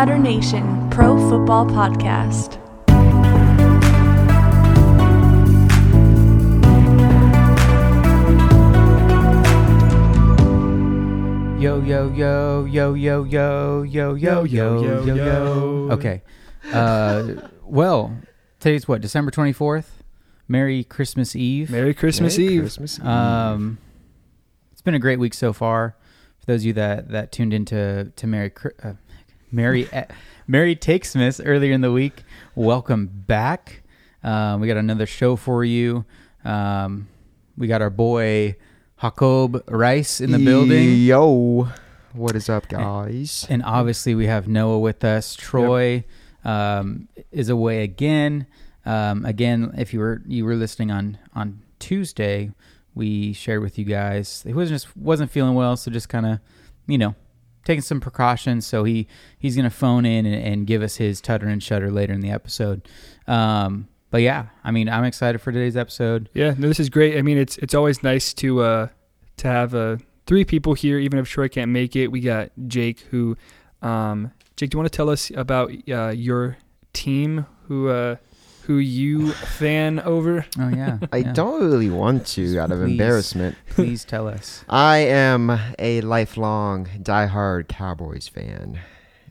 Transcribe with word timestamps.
Tutter 0.00 0.18
Nation 0.18 0.88
Pro 0.88 1.18
Football 1.28 1.66
Podcast. 1.66 2.54
Yo 11.60 11.82
yo 11.82 12.08
yo 12.08 12.64
yo 12.64 12.94
yo 12.94 13.24
yo 13.24 13.82
yo 13.82 14.14
yo 14.14 14.44
yo 14.44 14.44
yo 14.44 15.04
yo 15.04 15.14
yo. 15.14 15.88
Okay. 15.90 16.22
Uh, 16.72 17.34
well, 17.66 18.16
today's 18.58 18.88
what? 18.88 19.02
December 19.02 19.30
twenty 19.30 19.52
fourth. 19.52 20.02
Merry 20.48 20.82
Christmas 20.82 21.36
Eve. 21.36 21.70
Merry 21.70 21.92
Christmas 21.92 22.38
Merry 22.38 22.54
Eve. 22.54 22.60
Christmas 22.62 22.98
Eve. 22.98 23.06
Um, 23.06 23.76
it's 24.72 24.80
been 24.80 24.94
a 24.94 24.98
great 24.98 25.18
week 25.18 25.34
so 25.34 25.52
far. 25.52 25.94
For 26.38 26.46
those 26.46 26.62
of 26.62 26.64
you 26.68 26.72
that 26.72 27.10
that 27.10 27.32
tuned 27.32 27.52
into 27.52 28.10
to 28.16 28.26
Merry 28.26 28.50
uh, 28.82 28.94
Merry 29.52 29.88
eh, 29.92 30.06
Merry 30.46 30.76
Takesmas 30.76 31.40
earlier 31.44 31.72
in 31.72 31.80
the 31.80 31.92
week, 31.92 32.22
welcome 32.54 33.06
back. 33.06 33.82
Um, 34.22 34.60
we 34.60 34.68
got 34.68 34.76
another 34.76 35.06
show 35.06 35.36
for 35.36 35.64
you. 35.64 36.04
Um, 36.44 37.08
we 37.56 37.66
got 37.66 37.82
our 37.82 37.90
boy 37.90 38.56
Jacob 39.00 39.64
Rice 39.68 40.20
in 40.20 40.30
the 40.30 40.38
building. 40.38 40.96
Yo, 40.96 41.68
what 42.12 42.36
is 42.36 42.48
up, 42.48 42.68
guys? 42.68 43.46
And 43.48 43.62
obviously, 43.62 44.14
we 44.14 44.26
have 44.26 44.48
Noah 44.48 44.78
with 44.78 45.04
us. 45.04 45.34
Troy 45.34 46.04
um, 46.44 47.08
is 47.30 47.48
away 47.48 47.82
again. 47.82 48.46
Um, 48.84 49.24
again, 49.24 49.72
if 49.76 49.92
you 49.94 50.00
were 50.00 50.22
you 50.26 50.44
were 50.44 50.56
listening 50.56 50.90
on 50.90 51.18
on 51.34 51.62
Tuesday, 51.78 52.50
we 52.94 53.32
shared 53.32 53.62
with 53.62 53.78
you 53.78 53.84
guys 53.84 54.42
he 54.46 54.52
wasn't 54.52 54.80
just 54.80 54.96
wasn't 54.96 55.30
feeling 55.30 55.54
well, 55.54 55.76
so 55.76 55.90
just 55.90 56.08
kind 56.08 56.26
of 56.26 56.40
you 56.86 56.98
know 56.98 57.14
taking 57.64 57.82
some 57.82 58.00
precautions. 58.00 58.66
So 58.66 58.84
he 58.84 59.06
he's 59.38 59.56
gonna 59.56 59.70
phone 59.70 60.04
in 60.04 60.26
and, 60.26 60.42
and 60.42 60.66
give 60.66 60.82
us 60.82 60.96
his 60.96 61.20
tutter 61.20 61.46
and 61.46 61.62
shutter 61.62 61.90
later 61.90 62.12
in 62.12 62.20
the 62.20 62.30
episode. 62.30 62.88
Um, 63.26 63.88
but 64.10 64.22
yeah, 64.22 64.46
I 64.64 64.70
mean, 64.70 64.88
I'm 64.88 65.04
excited 65.04 65.40
for 65.40 65.52
today's 65.52 65.76
episode. 65.76 66.28
Yeah, 66.34 66.54
no, 66.58 66.68
this 66.68 66.80
is 66.80 66.88
great. 66.88 67.16
I 67.16 67.22
mean, 67.22 67.38
it's 67.38 67.56
it's 67.58 67.74
always 67.74 68.02
nice 68.02 68.34
to 68.34 68.60
uh 68.60 68.88
to 69.38 69.48
have 69.48 69.74
uh 69.74 69.96
three 70.26 70.44
people 70.44 70.74
here, 70.74 70.98
even 70.98 71.18
if 71.18 71.28
Troy 71.28 71.48
can't 71.48 71.70
make 71.70 71.96
it. 71.96 72.08
We 72.08 72.20
got 72.20 72.50
Jake, 72.66 73.00
who, 73.10 73.36
um, 73.82 74.32
Jake, 74.56 74.70
do 74.70 74.76
you 74.76 74.78
want 74.80 74.92
to 74.92 74.96
tell 74.96 75.10
us 75.10 75.30
about 75.34 75.72
uh, 75.88 76.08
your 76.08 76.58
team, 76.92 77.46
who 77.66 77.88
uh 77.88 78.16
who 78.70 78.78
you 78.78 79.32
fan 79.32 79.98
over? 79.98 80.46
Oh 80.56 80.68
yeah, 80.68 80.98
I 81.12 81.16
yeah. 81.16 81.32
don't 81.32 81.68
really 81.68 81.90
want 81.90 82.24
to 82.28 82.56
out 82.56 82.70
of 82.70 82.78
Please. 82.78 82.92
embarrassment. 82.92 83.56
Please 83.70 84.04
tell 84.04 84.28
us. 84.28 84.64
I 84.68 84.98
am 84.98 85.50
a 85.76 86.00
lifelong 86.02 86.86
diehard 87.02 87.66
Cowboys 87.66 88.28
fan. 88.28 88.78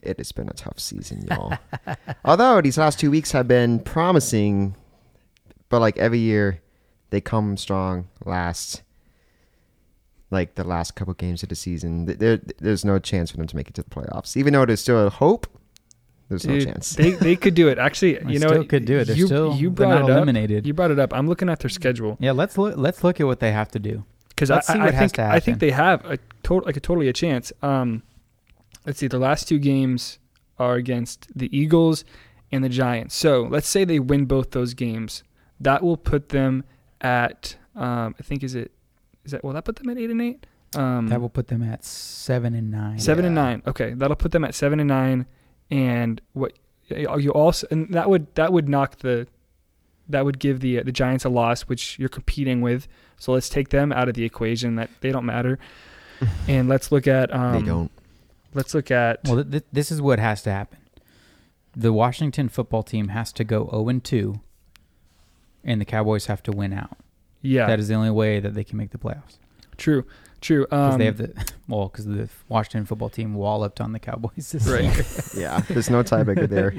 It 0.02 0.17
has 0.17 0.34
been 0.34 0.50
a 0.50 0.54
tough 0.54 0.78
season, 0.78 1.26
y'all. 1.32 1.58
Although 2.26 2.60
these 2.60 2.78
last 2.78 3.00
two 3.00 3.10
weeks 3.10 3.32
have 3.32 3.48
been 3.48 3.80
promising, 3.80 4.76
but 5.70 5.80
like 5.80 5.98
every 5.98 6.20
year, 6.20 6.62
they 7.10 7.22
come 7.22 7.56
strong 7.56 8.10
last. 8.26 8.82
Like 10.32 10.56
the 10.56 10.66
last 10.66 10.95
couple 10.95 11.14
games 11.14 11.44
of 11.44 11.50
the 11.50 11.56
season, 11.56 12.08
there, 12.08 12.42
there's 12.58 12.84
no 12.84 13.00
chance 13.00 13.32
for 13.32 13.38
them 13.38 13.48
to 13.48 13.56
make 13.56 13.70
it 13.70 13.73
to 13.76 13.84
the 13.84 13.90
playoffs. 13.90 14.36
Even 14.36 14.52
though 14.52 14.66
there's 14.66 14.82
still 14.82 15.08
a 15.08 15.10
hope, 15.10 15.48
there's 16.30 16.46
no 16.48 16.60
chance. 16.60 16.94
They 16.94 17.12
they 17.12 17.36
could 17.36 17.56
do 17.56 17.68
it. 17.68 17.78
Actually, 17.88 18.16
They 18.20 18.34
you 18.34 18.40
know, 18.40 18.48
still 18.48 18.64
could 18.66 18.86
do 18.86 19.00
it. 19.00 19.06
They're 19.06 19.16
you, 19.16 19.26
still 19.26 19.56
you 19.56 19.70
they're 19.70 19.88
brought 19.88 20.02
not 20.02 20.10
it 20.10 20.14
eliminated. 20.14 20.60
up. 20.60 20.66
You 20.68 20.74
brought 20.74 20.92
it 20.92 21.00
up. 21.00 21.14
I'm 21.14 21.28
looking 21.28 21.50
at 21.50 21.60
their 21.60 21.70
schedule 21.70 22.18
Yeah, 22.20 22.32
let's 22.32 22.58
look. 22.58 22.76
Let's 22.78 23.04
look 23.04 23.20
at 23.20 23.26
what 23.28 23.40
they 23.40 23.52
have 23.52 23.70
to 23.72 23.80
do. 23.80 24.06
because 24.30 24.50
I, 24.52 24.60
see 24.62 24.74
I, 24.74 24.78
what 24.78 24.88
I 24.88 24.92
has 24.92 25.00
think 25.00 25.14
to 25.14 25.24
I 25.26 25.40
think 25.40 25.60
they 25.60 25.72
have 25.72 26.06
a 26.06 26.18
total 26.44 26.66
like 26.68 26.78
a 26.78 26.80
totally 26.80 27.08
a 27.10 27.14
chance. 27.14 27.52
Um, 27.62 28.04
let's 28.86 29.00
see. 29.00 29.08
The 29.08 29.20
last 29.20 29.48
two 29.48 29.60
games 29.60 30.20
are 30.58 30.76
against 30.76 31.28
the 31.36 31.50
Eagles 31.58 32.06
and 32.52 32.64
the 32.64 32.70
Giants. 32.70 33.16
So 33.16 33.44
let's 33.50 33.68
say 33.68 33.84
they 33.86 34.00
win 34.00 34.26
both 34.26 34.52
those 34.52 34.73
games. 34.73 35.23
That 35.60 35.84
will 35.84 35.98
put 35.98 36.30
them 36.30 36.64
at 37.02 37.56
um, 37.76 38.16
I 38.20 38.23
think 38.23 38.44
is 38.44 38.56
it 38.56 38.72
is 39.26 39.32
that 39.32 39.44
will 39.44 39.54
that 39.54 39.66
put 39.66 39.78
them 39.78 39.89
at 39.89 39.98
eight 39.98 40.10
and 40.10 40.22
eight? 40.22 40.45
Um, 40.76 41.08
That 41.08 41.20
will 41.20 41.30
put 41.30 41.48
them 41.48 41.64
at 41.64 41.84
seven 41.84 42.54
and 42.54 42.70
nine. 42.70 43.00
Seven 43.00 43.26
and 43.26 43.34
nine. 43.34 43.64
Okay, 43.66 43.94
that'll 43.95 44.16
put 44.16 44.32
them 44.32 44.44
at 44.45 44.54
seven 44.54 44.80
and 44.80 44.88
nine. 44.88 45.26
And 45.72 46.22
what 46.34 46.54
you 46.90 47.32
also 47.32 47.68
and 47.70 47.90
that 47.94 48.10
would 48.10 48.34
that 48.36 48.52
would 48.52 48.68
knock 48.68 48.98
the 49.00 49.28
that 50.08 50.26
would 50.26 50.40
give 50.40 50.60
the 50.60 50.82
the 50.82 50.92
Giants 50.92 51.26
a 51.26 51.30
loss, 51.30 51.64
which 51.64 52.00
you're 52.00 52.10
competing 52.10 52.62
with. 52.62 52.88
So 53.18 53.32
let's 53.32 53.50
take 53.50 53.70
them 53.70 53.92
out 53.92 54.10
of 54.10 54.16
the 54.16 54.24
equation. 54.24 54.76
That 54.76 54.90
they 55.02 55.12
don't 55.12 55.26
matter. 55.26 55.60
and 56.48 56.68
let's 56.68 56.92
look 56.92 57.08
at 57.08 57.34
um, 57.34 57.54
they 57.54 57.66
don't. 57.66 57.92
Let's 58.54 58.74
look 58.74 58.90
at 58.90 59.20
Well, 59.26 59.36
th- 59.36 59.52
th- 59.52 59.64
this 59.72 59.92
is 59.92 60.02
what 60.02 60.18
has 60.20 60.42
to 60.44 60.52
happen. 60.52 60.80
The 61.76 61.94
Washington 61.94 62.50
football 62.50 62.82
team 62.82 63.10
has 63.10 63.32
to 63.34 63.44
go 63.44 63.70
zero 63.70 63.90
and 63.90 64.04
two, 64.04 64.42
and 65.64 65.80
the 65.80 65.86
Cowboys 65.86 66.26
have 66.26 66.42
to 66.44 66.52
win 66.52 66.74
out. 66.74 66.98
yeah, 67.44 67.68
That 67.68 67.80
is 67.80 67.90
the 67.90 67.94
only 67.94 68.10
way 68.10 68.40
that 68.40 68.56
they 68.56 68.64
can 68.64 68.78
make 68.78 68.90
the 68.90 68.98
playoffs 68.98 69.38
true, 69.80 70.06
true. 70.42 70.66
because 70.66 70.94
Um, 70.94 71.00
they 71.00 71.05
have 71.05 71.17
the 71.17 71.52
well, 71.67 71.88
because 71.88 72.05
the 72.05 72.30
Washington 72.48 72.86
football 72.86 73.10
team 73.10 73.33
walloped 73.36 73.80
on 73.82 73.92
the 73.94 74.00
Cowboys 74.00 74.52
this 74.52 74.67
Right. 74.67 74.83
year. 74.83 75.05
Yeah, 75.36 75.61
there's 75.70 75.89
no 75.89 76.04
tiebreaker 76.04 76.48
there. 76.50 76.73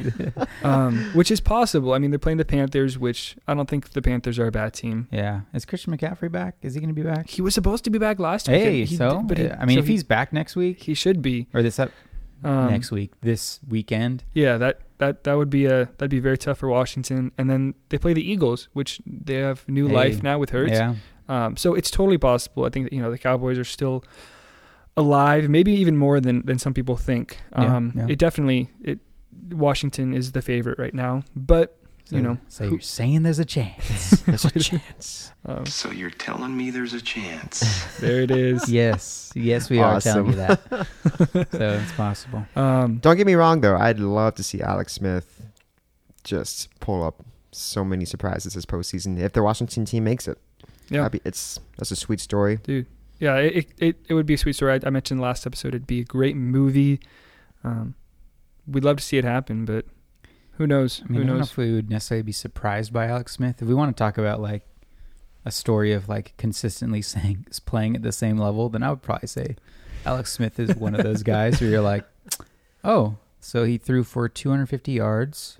um, 0.65 1.11
which 1.15 1.31
is 1.31 1.41
possible. 1.41 1.93
I 1.93 1.99
mean, 1.99 2.11
they're 2.11 2.19
playing 2.19 2.39
the 2.39 2.45
Panthers, 2.45 2.99
which 2.99 3.37
I 3.49 3.55
don't 3.55 3.69
think 3.69 3.91
the 3.91 4.03
Panthers 4.03 4.39
are 4.39 4.47
a 4.47 4.53
bad 4.53 4.75
team. 4.75 5.09
yeah, 5.11 5.43
is 5.55 5.65
Christian 5.65 5.97
McCaffrey 5.97 6.31
back? 6.31 6.57
Is 6.63 6.75
he 6.75 6.81
going 6.81 6.95
to 6.95 6.95
be 6.95 7.07
back? 7.09 7.29
He 7.29 7.43
was 7.43 7.55
supposed 7.55 7.85
to 7.85 7.91
be 7.91 7.99
back 7.99 8.19
last 8.19 8.49
week. 8.49 8.61
Hey, 8.63 8.85
He- 8.85 8.97
so 8.97 9.23
but 9.23 9.39
he- 9.39 9.51
I 9.51 9.65
mean, 9.65 9.77
so 9.77 9.81
if 9.81 9.87
he- 9.87 9.93
he's 9.95 10.05
back 10.05 10.33
next 10.33 10.57
week 10.57 10.83
he 10.83 10.95
should 10.95 11.23
be 11.23 11.47
or 11.55 11.63
this 11.63 11.79
up 11.79 11.91
um, 12.43 12.71
next 12.71 12.91
week, 12.91 13.13
this 13.21 13.61
weekend, 13.69 14.25
Yeah, 14.35 14.57
that 14.59 14.81
that 14.99 15.25
that 15.25 15.35
would 15.35 15.51
be 15.51 15.67
a 15.67 15.89
that'd 15.99 16.11
be 16.11 16.21
very 16.21 16.39
tough 16.39 16.59
for 16.59 16.69
Washington. 16.69 17.33
And 17.39 17.49
then 17.51 17.75
they 17.91 17.99
play 17.99 18.13
the 18.15 18.29
Eagles, 18.33 18.69
which 18.73 19.01
they 19.07 19.35
have 19.37 19.67
new 19.69 19.89
Hey, 19.89 19.95
life 19.95 20.23
now 20.23 20.39
with 20.39 20.51
Hurts. 20.51 20.73
yeah, 20.73 20.95
Um, 21.31 21.57
so 21.57 21.75
it's 21.75 21.91
totally 21.91 22.19
possible. 22.19 22.65
I 22.65 22.71
think 22.71 22.87
that, 22.87 22.93
you 22.93 23.01
know 23.03 23.11
the 23.11 23.19
Cowboys 23.19 23.59
are 23.59 23.65
still 23.65 24.03
alive, 24.97 25.49
maybe 25.49 25.73
even 25.73 25.97
more 25.97 26.21
than 26.21 26.45
than 26.45 26.59
some 26.59 26.75
people 26.75 26.97
think. 26.97 27.39
Um, 27.53 27.93
yeah. 27.97 28.07
It 28.09 28.19
definitely 28.19 28.71
it 28.83 28.99
Washington 29.51 30.13
is 30.13 30.33
the 30.33 30.43
favorite 30.43 30.79
right 30.79 30.95
now, 30.95 31.23
but 31.37 31.77
so, 32.05 32.17
you 32.17 32.23
know, 32.23 32.39
so 32.49 32.65
who- 32.65 32.71
you're 32.73 32.81
saying 32.81 33.23
there's 33.23 33.39
a 33.39 33.45
chance. 33.45 34.11
There's 34.27 34.45
a 34.45 34.59
chance. 34.59 35.33
um, 35.47 35.65
So 35.67 35.91
you're 35.93 36.11
telling 36.11 36.57
me 36.57 36.71
there's 36.71 36.93
a 36.93 37.01
chance? 37.01 37.61
there 38.01 38.21
it 38.23 38.31
is. 38.33 38.69
yes, 38.69 39.31
yes, 39.37 39.71
we 39.71 39.79
are 39.79 40.01
telling 40.01 40.27
you 40.27 40.35
that. 40.37 40.61
so 41.53 41.81
it's 41.81 41.93
possible. 41.93 42.45
Um, 42.57 42.99
Don't 42.99 43.17
get 43.17 43.27
me 43.27 43.35
wrong, 43.35 43.61
though. 43.61 43.77
I'd 43.77 44.01
love 44.01 44.35
to 44.37 44.43
see 44.43 44.61
Alex 44.61 44.95
Smith 44.95 45.47
just 46.25 46.69
pull 46.81 47.03
up 47.05 47.25
so 47.53 47.85
many 47.85 48.05
surprises 48.05 48.55
this 48.55 48.67
postseason 48.67 49.19
if 49.19 49.33
the 49.33 49.43
Washington 49.43 49.85
team 49.85 50.03
makes 50.05 50.27
it. 50.27 50.39
Yeah, 50.91 51.09
be- 51.09 51.21
it's 51.25 51.59
that's 51.79 51.91
a 51.91 51.97
sweet 51.97 52.21
story. 52.21 52.59
dude. 52.63 52.87
Yeah, 53.19 53.37
it, 53.37 53.67
it 53.79 53.97
it 54.09 54.15
would 54.15 54.27
be 54.27 54.35
a 54.35 54.39
sweet 54.39 54.55
story. 54.55 54.73
I, 54.73 54.81
I 54.87 54.91
mentioned 54.91 55.21
last 55.21 55.47
episode 55.47 55.69
it'd 55.69 55.87
be 55.87 56.01
a 56.01 56.05
great 56.05 56.37
movie. 56.37 57.01
Um, 57.63 57.95
we'd 58.67 58.85
love 58.85 58.97
to 58.97 59.03
see 59.05 59.19
it 59.19 59.25
happen, 59.25 59.65
but 59.65 59.85
who 60.53 60.67
knows? 60.67 61.03
I 61.05 61.09
mean, 61.09 61.15
who 61.15 61.21
I 61.21 61.27
don't 61.27 61.35
know 61.35 61.39
knows? 61.41 61.51
if 61.51 61.57
we 61.57 61.73
would 61.73 61.91
necessarily 61.91 62.23
be 62.23 62.33
surprised 62.33 62.93
by 62.93 63.07
Alex 63.07 63.33
Smith. 63.33 63.61
If 63.63 63.69
we 63.69 63.75
want 63.75 63.95
to 63.97 63.99
talk 64.03 64.19
about 64.19 64.41
like 64.41 64.63
a 65.45 65.51
story 65.51 65.93
of 65.93 66.09
like 66.09 66.35
consistently 66.37 67.03
saying 67.13 67.47
playing 67.67 67.97
at 67.97 68.03
the 68.03 68.13
same 68.13 68.37
level, 68.39 68.69
then 68.69 68.83
I 68.83 68.91
would 68.91 69.03
probably 69.03 69.29
say 69.29 69.57
Alex 70.07 70.33
Smith 70.33 70.59
is 70.59 70.75
one 70.77 70.95
of 70.95 71.03
those 71.03 71.23
guys 71.23 71.61
where 71.61 71.71
you're 71.71 71.81
like, 71.83 72.07
oh, 72.85 73.17
so 73.41 73.65
he 73.65 73.79
threw 73.79 74.03
for 74.05 74.29
250 74.29 74.93
yards, 74.93 75.59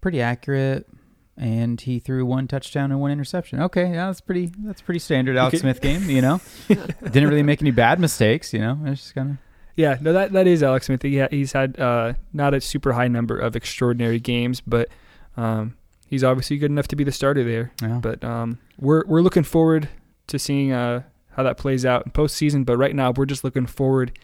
pretty 0.00 0.20
accurate, 0.20 0.86
and 1.36 1.80
he 1.80 1.98
threw 1.98 2.24
one 2.24 2.48
touchdown 2.48 2.90
and 2.90 3.00
one 3.00 3.10
interception. 3.10 3.60
Okay, 3.62 3.90
yeah, 3.92 4.06
that's 4.06 4.20
pretty. 4.20 4.50
That's 4.58 4.80
pretty 4.80 5.00
standard 5.00 5.36
Alex 5.36 5.54
Okay. 5.54 5.60
Smith 5.60 5.80
game. 5.80 6.08
You 6.08 6.22
know, 6.22 6.40
didn't 6.68 7.28
really 7.28 7.42
make 7.42 7.60
any 7.62 7.70
bad 7.72 8.00
mistakes. 8.00 8.52
You 8.52 8.60
know, 8.60 8.78
it's 8.84 9.02
just 9.02 9.14
kind 9.14 9.30
of 9.32 9.36
Yeah, 9.76 9.98
no, 10.00 10.12
that 10.12 10.32
that 10.32 10.46
is 10.46 10.62
Alex 10.62 10.86
Smith. 10.86 11.02
He 11.02 11.18
ha- 11.18 11.28
he's 11.30 11.52
had 11.52 11.78
uh, 11.78 12.14
not 12.32 12.54
a 12.54 12.60
super 12.60 12.92
high 12.94 13.08
number 13.08 13.38
of 13.38 13.54
extraordinary 13.56 14.18
games, 14.18 14.60
but 14.60 14.88
um, 15.36 15.76
he's 16.06 16.24
obviously 16.24 16.56
good 16.56 16.70
enough 16.70 16.88
to 16.88 16.96
be 16.96 17.04
the 17.04 17.12
starter 17.12 17.44
there. 17.44 17.72
yeah. 17.82 17.98
But 18.02 18.24
um, 18.24 18.58
we're 18.78 19.04
we're 19.06 19.20
looking 19.22 19.42
forward 19.44 19.88
to 20.28 20.38
seeing 20.38 20.72
uh, 20.72 21.02
how 21.32 21.42
that 21.42 21.58
plays 21.58 21.84
out 21.84 22.06
in 22.06 22.12
postseason. 22.12 22.64
But 22.64 22.78
right 22.78 22.94
now, 22.96 23.12
we're 23.12 23.26
just 23.26 23.44
looking 23.44 23.66
forward 23.66 24.18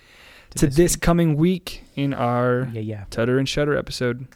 to, 0.57 0.67
this, 0.67 0.97
week. 0.97 1.01
coming 1.03 1.37
week 1.37 1.85
in 1.95 2.13
our 2.15 2.71
Yeah, 2.73 2.81
yeah. 2.81 3.05
Tutter 3.11 3.39
and 3.39 3.47
Shutter 3.49 3.77
episode, 3.77 4.27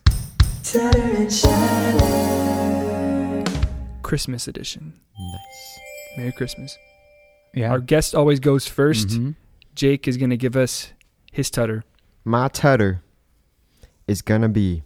Christmas 4.07 4.47
edition. 4.47 4.93
Nice. 5.19 5.79
Merry 6.17 6.31
Christmas. 6.31 6.79
Yeah. 7.53 7.73
Our 7.73 7.81
guest 7.81 8.15
always 8.15 8.39
goes 8.39 8.69
1st 8.69 9.09
Mhm. 9.09 9.35
Jake 9.75 10.07
is 10.07 10.17
going 10.17 10.31
to 10.31 10.37
give 10.37 10.55
us 10.55 10.93
his 11.33 11.51
Tutter. 11.51 11.83
My 12.25 12.47
tutter 12.47 13.03
is 14.07 14.23
gonna 14.23 14.49
be 14.49 14.85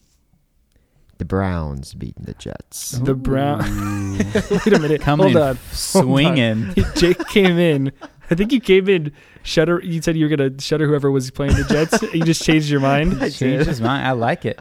the 1.18 1.24
Browns 1.26 1.92
beating 1.92 2.24
the 2.24 2.32
Jets. 2.34 2.92
The 2.92 3.14
Brown. 3.14 3.60
Wait 4.50 4.72
a 4.72 4.78
minute. 4.78 5.02
Coming 5.02 5.32
Hold 5.34 5.48
on. 5.48 5.58
swinging. 5.72 6.72
Jake 6.96 7.18
came 7.28 7.58
in 7.58 7.92
I 8.30 8.34
think 8.36 8.52
you 8.52 8.60
came 8.60 8.88
in 8.88 9.12
shutter. 9.42 9.80
You 9.84 10.00
said 10.00 10.16
you 10.16 10.24
were 10.28 10.34
gonna 10.34 10.58
shutter 10.60 10.86
whoever 10.86 11.10
was 11.10 11.30
playing 11.30 11.56
the 11.56 11.64
Jets. 11.64 12.00
you 12.14 12.22
just 12.24 12.42
changed 12.42 12.70
your 12.70 12.80
mind. 12.80 13.22
I 13.22 13.28
Changed 13.28 13.66
his 13.66 13.80
mind. 13.80 14.06
I 14.06 14.12
like 14.12 14.44
it. 14.46 14.60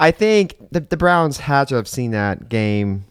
I 0.00 0.10
think 0.10 0.56
the 0.72 0.80
the 0.80 0.96
Browns 0.98 1.38
had 1.38 1.68
to 1.68 1.76
have 1.76 1.88
seen 1.88 2.10
that 2.10 2.48
game 2.50 3.04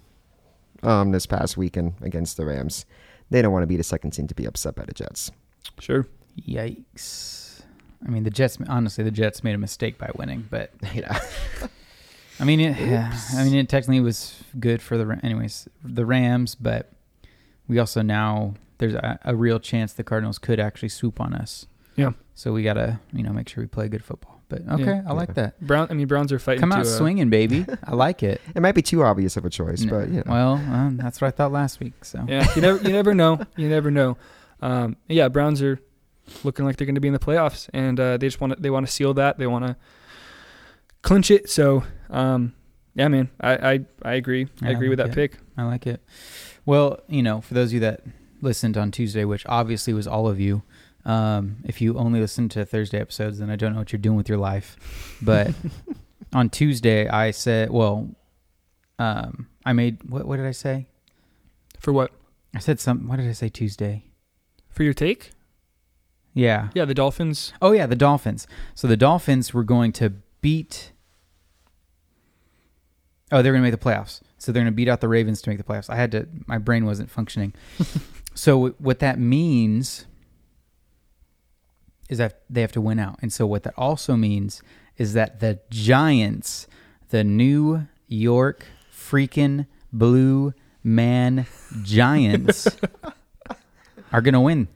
um, 0.83 1.11
this 1.11 1.25
past 1.25 1.57
weekend 1.57 1.93
against 2.01 2.37
the 2.37 2.45
Rams. 2.45 2.85
They 3.29 3.41
don't 3.41 3.51
want 3.51 3.63
to 3.63 3.67
be 3.67 3.77
the 3.77 3.83
second 3.83 4.11
team 4.11 4.27
to 4.27 4.35
be 4.35 4.45
upset 4.45 4.75
by 4.75 4.85
the 4.85 4.93
Jets. 4.93 5.31
Sure. 5.79 6.05
Yikes. 6.39 7.63
I 8.05 8.09
mean, 8.09 8.23
the 8.23 8.29
Jets. 8.29 8.57
Honestly, 8.67 9.03
the 9.03 9.11
Jets 9.11 9.43
made 9.43 9.55
a 9.55 9.57
mistake 9.57 9.97
by 9.97 10.11
winning, 10.15 10.47
but 10.49 10.71
yeah. 10.93 11.19
I 12.39 12.45
mean, 12.45 12.59
it, 12.59 12.79
yeah, 12.79 13.17
I 13.35 13.43
mean, 13.43 13.53
it 13.53 13.69
technically 13.69 13.99
was 13.99 14.43
good 14.59 14.81
for 14.81 14.97
the 14.97 15.05
Ra- 15.05 15.19
anyways 15.21 15.67
the 15.83 16.05
Rams, 16.05 16.55
but 16.55 16.91
we 17.67 17.77
also 17.77 18.01
now 18.01 18.55
there's 18.79 18.95
a, 18.95 19.19
a 19.23 19.35
real 19.35 19.59
chance 19.59 19.93
the 19.93 20.03
Cardinals 20.03 20.39
could 20.39 20.59
actually 20.59 20.89
swoop 20.89 21.21
on 21.21 21.33
us. 21.33 21.67
Yeah. 21.95 22.11
So 22.33 22.51
we 22.51 22.63
gotta 22.63 22.99
you 23.13 23.23
know 23.23 23.31
make 23.31 23.47
sure 23.49 23.63
we 23.63 23.67
play 23.67 23.87
good 23.87 24.03
football. 24.03 24.32
But 24.65 24.73
okay, 24.75 24.83
Yeah. 24.85 25.03
I 25.07 25.13
like 25.13 25.33
that. 25.35 25.59
Brown. 25.61 25.87
I 25.89 25.93
mean, 25.93 26.07
Browns 26.07 26.31
are 26.31 26.39
fighting. 26.39 26.59
Come 26.61 26.69
to, 26.71 26.77
out 26.77 26.81
uh, 26.85 26.97
swinging, 26.97 27.29
baby. 27.29 27.65
I 27.83 27.93
like 27.95 28.23
it. 28.23 28.41
It 28.55 28.61
might 28.61 28.75
be 28.75 28.81
too 28.81 29.03
obvious 29.03 29.35
of 29.37 29.45
a 29.45 29.49
choice, 29.49 29.81
N- 29.83 29.89
but 29.89 30.07
you 30.09 30.15
know. 30.17 30.23
Well, 30.27 30.53
um, 30.53 30.97
that's 30.97 31.19
what 31.21 31.27
I 31.27 31.31
thought 31.31 31.51
last 31.51 31.79
week. 31.79 32.05
So 32.05 32.23
Yeah. 32.27 32.47
You 32.55 32.61
never. 32.61 32.77
You 32.81 32.91
never 32.93 33.13
know. 33.13 33.39
You 33.57 33.69
never 33.69 33.89
know. 33.91 34.17
Um, 34.61 34.97
yeah. 35.07 35.27
Browns 35.29 35.61
are 35.61 35.79
looking 36.43 36.65
like 36.65 36.77
they're 36.77 36.85
going 36.85 36.95
to 36.95 37.01
be 37.01 37.07
in 37.09 37.13
the 37.13 37.19
playoffs, 37.19 37.69
and 37.73 37.99
uh, 37.99 38.17
they 38.17 38.27
just 38.27 38.39
want 38.41 38.53
to. 38.55 38.61
They 38.61 38.69
want 38.69 38.85
to 38.85 38.91
seal 38.91 39.13
that. 39.15 39.37
They 39.37 39.47
want 39.47 39.65
to 39.65 39.75
clinch 41.01 41.31
it. 41.31 41.49
So, 41.49 41.83
um, 42.09 42.53
yeah, 42.95 43.07
man. 43.07 43.29
I 43.41 43.71
I, 43.73 43.79
I 44.03 44.13
agree. 44.13 44.47
I 44.61 44.69
Yeah, 44.69 44.75
agree 44.75 44.89
with 44.89 44.97
that 44.99 45.07
like 45.07 45.15
pick. 45.15 45.37
I 45.57 45.63
like 45.63 45.87
it. 45.87 46.01
Well, 46.65 46.99
you 47.07 47.23
know, 47.23 47.41
for 47.41 47.53
those 47.53 47.69
of 47.69 47.73
you 47.73 47.79
that 47.81 48.01
listened 48.41 48.77
on 48.77 48.91
Tuesday, 48.91 49.25
which 49.25 49.45
obviously 49.47 49.93
was 49.93 50.07
all 50.07 50.27
of 50.27 50.39
you, 50.39 50.63
um, 51.05 51.57
if 51.65 51.81
you 51.81 51.97
only 51.97 52.19
listen 52.19 52.49
to 52.49 52.65
Thursday 52.65 52.99
episodes, 52.99 53.39
then 53.39 53.49
I 53.49 53.55
don't 53.55 53.73
know 53.73 53.79
what 53.79 53.91
you're 53.91 53.99
doing 53.99 54.17
with 54.17 54.29
your 54.29 54.37
life. 54.37 55.17
But 55.21 55.51
on 56.33 56.49
Tuesday, 56.49 57.07
I 57.07 57.31
said, 57.31 57.69
well, 57.69 58.09
um, 58.99 59.47
I 59.65 59.73
made 59.73 60.03
what? 60.09 60.25
What 60.25 60.37
did 60.37 60.45
I 60.45 60.51
say? 60.51 60.87
For 61.79 61.91
what? 61.91 62.11
I 62.55 62.59
said 62.59 62.79
some. 62.79 63.07
What 63.07 63.17
did 63.17 63.27
I 63.27 63.33
say 63.33 63.49
Tuesday? 63.49 64.05
For 64.69 64.83
your 64.83 64.93
take? 64.93 65.31
Yeah. 66.33 66.69
Yeah, 66.73 66.85
the 66.85 66.93
Dolphins. 66.93 67.53
Oh 67.61 67.71
yeah, 67.71 67.85
the 67.85 67.95
Dolphins. 67.95 68.47
So 68.75 68.87
the 68.87 68.97
Dolphins 68.97 69.53
were 69.53 69.63
going 69.63 69.91
to 69.93 70.13
beat. 70.41 70.91
Oh, 73.31 73.41
they're 73.41 73.51
going 73.51 73.63
to 73.63 73.69
make 73.69 73.79
the 73.79 73.83
playoffs. 73.83 74.21
So 74.37 74.51
they're 74.51 74.61
going 74.61 74.71
to 74.71 74.75
beat 74.75 74.89
out 74.89 75.01
the 75.01 75.07
Ravens 75.07 75.41
to 75.43 75.49
make 75.49 75.57
the 75.57 75.63
playoffs. 75.63 75.89
I 75.89 75.95
had 75.95 76.11
to. 76.11 76.27
My 76.47 76.57
brain 76.57 76.85
wasn't 76.85 77.09
functioning. 77.09 77.53
so 78.35 78.53
w- 78.53 78.75
what 78.77 78.99
that 78.99 79.19
means 79.19 80.05
is 82.13 82.19
that 82.19 82.41
they 82.49 82.61
have 82.61 82.71
to 82.73 82.81
win 82.81 82.99
out, 82.99 83.17
and 83.21 83.33
so 83.33 83.45
what 83.45 83.63
that 83.63 83.73
also 83.77 84.15
means 84.15 84.61
is 84.97 85.13
that 85.13 85.39
the 85.39 85.59
Giants, 85.69 86.67
the 87.09 87.23
New 87.23 87.87
York 88.07 88.65
freaking 88.91 89.67
Blue 89.91 90.53
Man 90.83 91.45
Giants, 91.81 92.67
are 94.11 94.21
going 94.21 94.33
to 94.33 94.39
win 94.39 94.67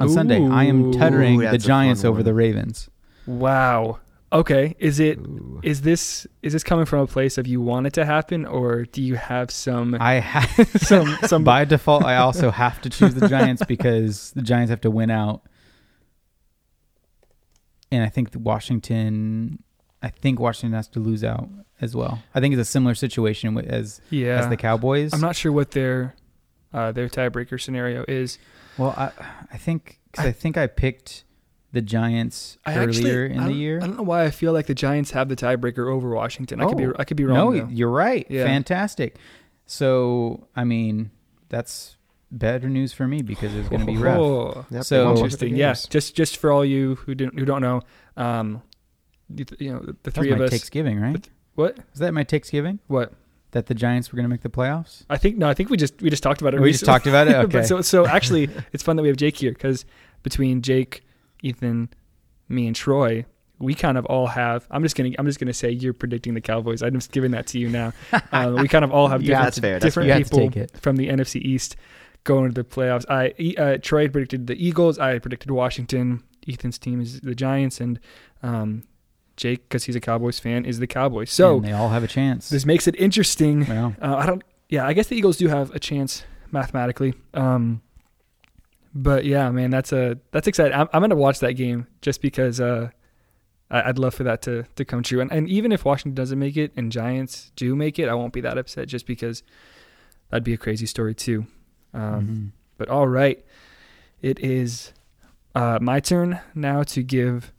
on 0.00 0.08
Sunday. 0.08 0.44
I 0.44 0.64
am 0.64 0.86
Ooh, 0.86 0.92
tuttering 0.92 1.38
the 1.38 1.58
Giants 1.58 2.04
over 2.04 2.22
the 2.22 2.34
Ravens. 2.34 2.90
Wow. 3.26 4.00
Okay. 4.32 4.74
Is 4.78 4.98
it? 4.98 5.18
Ooh. 5.18 5.60
Is 5.62 5.82
this? 5.82 6.26
Is 6.42 6.52
this 6.54 6.64
coming 6.64 6.86
from 6.86 7.00
a 7.00 7.06
place 7.06 7.38
of 7.38 7.46
you 7.46 7.60
want 7.60 7.86
it 7.86 7.92
to 7.94 8.04
happen, 8.04 8.46
or 8.46 8.84
do 8.86 9.02
you 9.02 9.14
have 9.14 9.50
some 9.50 9.96
I 10.00 10.14
have 10.14 10.68
some 10.80 11.16
some 11.26 11.44
by 11.52 11.64
default. 11.64 12.04
I 12.04 12.16
also 12.16 12.50
have 12.50 12.80
to 12.82 12.90
choose 12.90 13.14
the 13.14 13.28
Giants 13.28 13.62
because 13.64 14.32
the 14.32 14.42
Giants 14.42 14.70
have 14.70 14.80
to 14.82 14.90
win 14.90 15.10
out, 15.10 15.42
and 17.92 18.02
I 18.02 18.08
think 18.08 18.30
Washington. 18.34 19.62
I 20.04 20.08
think 20.08 20.40
Washington 20.40 20.74
has 20.74 20.88
to 20.88 20.98
lose 20.98 21.22
out 21.22 21.48
as 21.80 21.94
well. 21.94 22.20
I 22.34 22.40
think 22.40 22.54
it's 22.54 22.60
a 22.68 22.72
similar 22.72 22.96
situation 22.96 23.56
as 23.58 24.00
Yeah. 24.10 24.38
as 24.40 24.48
the 24.48 24.56
Cowboys. 24.56 25.12
I'm 25.14 25.20
not 25.20 25.36
sure 25.36 25.52
what 25.52 25.70
their 25.70 26.16
uh, 26.72 26.90
their 26.90 27.08
tiebreaker 27.08 27.60
scenario 27.60 28.04
is. 28.08 28.38
Well, 28.78 28.94
I 28.96 29.12
I 29.52 29.58
think 29.58 30.00
cause 30.12 30.26
I, 30.26 30.32
think 30.32 30.56
I 30.56 30.66
picked 30.66 31.22
the 31.70 31.80
Giants 31.82 32.58
I 32.66 32.74
earlier 32.78 33.26
actually, 33.26 33.36
in 33.36 33.44
the 33.44 33.52
year. 33.52 33.76
I 33.80 33.86
don't 33.86 33.96
know 33.96 34.02
why 34.02 34.24
I 34.24 34.30
feel 34.30 34.52
like 34.52 34.66
the 34.66 34.74
Giants 34.74 35.12
have 35.12 35.28
the 35.28 35.36
tiebreaker 35.36 35.86
over 35.92 36.10
Washington. 36.10 36.60
I 36.60 36.66
could 36.66 36.76
be 36.78 36.86
Oh, 36.86 36.92
I 36.98 37.04
could 37.04 37.16
be 37.16 37.24
wrong. 37.24 37.36
no, 37.54 37.60
though. 37.64 37.68
you're 37.70 37.88
right. 37.90 38.26
Yeah. 38.28 38.44
Fantastic. 38.44 39.16
So 39.66 40.48
I 40.56 40.64
mean, 40.64 41.10
that's 41.48 41.96
better 42.32 42.68
news 42.68 42.92
for 42.92 43.06
me 43.06 43.22
because 43.22 43.54
it's 43.54 43.68
going 43.68 43.80
to 43.80 43.86
be 43.86 43.96
rough. 43.98 44.18
Oh, 44.18 44.66
Yep, 44.70 44.84
So- 44.84 44.98
they 44.98 45.04
won 45.04 45.16
interesting. 45.18 45.56
Yeah, 45.56 45.74
just 45.90 46.16
just 46.16 46.38
for 46.38 46.50
all 46.50 46.64
you 46.64 46.96
who 46.96 47.14
didn't 47.14 47.38
who 47.38 47.44
don't 47.44 47.60
know, 47.62 47.82
um, 48.16 48.62
you, 49.34 49.44
you 49.58 49.72
know 49.72 49.80
the, 49.80 49.86
the 49.86 49.96
That 50.02 50.04
was 50.06 50.14
three 50.14 50.30
my 50.30 50.36
of 50.36 50.42
us. 50.42 50.50
Thanksgiving, 50.50 51.00
right? 51.00 51.28
What? 51.54 51.76
Was 51.90 52.00
that 52.00 52.12
my 52.14 52.24
Thanksgiving? 52.24 52.78
What? 52.88 53.12
That 53.52 53.66
the 53.66 53.74
Giants 53.74 54.10
were 54.10 54.16
going 54.16 54.24
to 54.24 54.30
make 54.30 54.40
the 54.40 54.48
playoffs? 54.48 55.04
I 55.10 55.18
think 55.18 55.36
no. 55.36 55.46
I 55.48 55.52
think 55.54 55.68
we 55.68 55.76
just 55.76 56.00
we 56.00 56.08
just 56.08 56.22
talked 56.22 56.40
about 56.40 56.54
it. 56.54 56.60
We 56.60 56.72
just 56.72 56.86
talked 56.86 57.06
about 57.06 57.28
it? 57.28 57.34
Okay. 57.44 57.58
but 57.58 57.66
so 57.66 57.82
so 57.82 58.06
actually, 58.06 58.48
it's 58.72 58.82
fun 58.82 58.96
that 58.96 59.02
we 59.02 59.08
have 59.08 59.18
Jake 59.18 59.36
here 59.36 59.52
because 59.52 59.84
between 60.22 60.62
Jake, 60.62 61.02
Ethan, 61.42 61.90
me, 62.48 62.66
and 62.66 62.74
Troy, 62.74 63.26
we 63.58 63.74
kind 63.74 63.98
of 63.98 64.06
all 64.06 64.26
have. 64.28 64.66
I'm 64.70 64.82
just 64.82 64.96
gonna 64.96 65.10
I'm 65.18 65.26
just 65.26 65.38
gonna 65.38 65.52
say 65.52 65.70
you're 65.70 65.92
predicting 65.92 66.32
the 66.32 66.40
Cowboys. 66.40 66.82
I'm 66.82 66.94
just 66.94 67.12
giving 67.12 67.32
that 67.32 67.46
to 67.48 67.58
you 67.58 67.68
now. 67.68 67.92
um, 68.32 68.56
we 68.56 68.68
kind 68.68 68.86
of 68.86 68.90
all 68.90 69.08
have 69.08 69.22
Yeah, 69.22 69.28
different 69.28 69.44
that's 69.44 69.58
fair, 69.58 69.72
that's 69.74 69.84
different 69.84 70.08
fair. 70.08 70.16
You 70.18 70.24
have 70.24 70.30
to 70.30 70.62
people 70.66 70.80
from 70.80 70.96
the 70.96 71.08
NFC 71.10 71.40
East 71.42 71.76
going 72.24 72.52
to 72.52 72.62
the 72.62 72.68
playoffs. 72.68 73.04
I 73.08 73.32
uh, 73.60 73.78
Troy 73.80 74.08
predicted 74.08 74.46
the 74.46 74.54
Eagles. 74.54 74.98
I 74.98 75.18
predicted 75.18 75.50
Washington. 75.50 76.22
Ethan's 76.48 76.78
team 76.78 77.00
is 77.00 77.20
the 77.20 77.34
Giants, 77.34 77.80
and 77.80 78.00
um, 78.42 78.82
Jake, 79.36 79.68
because 79.68 79.84
he's 79.84 79.94
a 79.96 80.00
Cowboys 80.00 80.38
fan, 80.40 80.64
is 80.64 80.78
the 80.80 80.86
Cowboys. 80.86 81.30
So 81.30 81.56
And 81.56 81.64
they 81.64 81.72
all 81.72 81.90
have 81.90 82.02
a 82.02 82.08
chance. 82.08 82.48
this 82.48 82.66
makes 82.66 82.86
it 82.88 82.96
interesting. 82.96 83.62
Uh, 84.00 84.16
I 84.16 84.26
don't. 84.26 84.42
Yeah, 84.68 84.86
I 84.86 84.92
guess 84.92 85.06
the 85.08 85.16
Eagles 85.16 85.36
do 85.36 85.48
have 85.48 85.70
a 85.72 85.78
chance 85.78 86.24
mathematically. 86.50 87.14
Um, 87.34 87.82
but 88.94 89.24
yeah, 89.24 89.50
man, 89.50 89.70
that's 89.70 89.92
a 89.92 90.18
that's 90.32 90.46
exciting. 90.48 90.72
I'm, 90.76 90.88
I'm 90.92 91.00
gonna 91.02 91.14
watch 91.16 91.38
that 91.40 91.52
game 91.54 91.86
just 92.02 92.20
because 92.22 92.60
uh, 92.60 92.90
I, 93.70 93.88
I'd 93.88 93.98
love 93.98 94.14
for 94.14 94.24
that 94.24 94.42
to 94.42 94.64
to 94.76 94.84
come 94.84 95.02
true. 95.02 95.20
And 95.20 95.30
and 95.32 95.48
even 95.48 95.72
if 95.72 95.84
Washington 95.84 96.14
doesn't 96.14 96.38
make 96.38 96.56
it 96.56 96.72
and 96.76 96.90
Giants 96.92 97.52
do 97.56 97.74
make 97.76 97.98
it, 97.98 98.08
I 98.08 98.14
won't 98.14 98.32
be 98.32 98.40
that 98.42 98.58
upset 98.58 98.88
just 98.88 99.06
because 99.06 99.42
that'd 100.30 100.44
be 100.44 100.54
a 100.54 100.58
crazy 100.58 100.86
story 100.86 101.14
too. 101.14 101.46
Um, 101.94 102.26
mhm. 102.26 102.50
But 102.78 102.88
all 102.88 103.06
right, 103.06 103.44
it 104.20 104.40
is 104.40 104.92
uh, 105.54 105.78
my 105.80 106.00
turn 106.00 106.40
now 106.54 106.82
to 106.84 107.02
give 107.02 107.52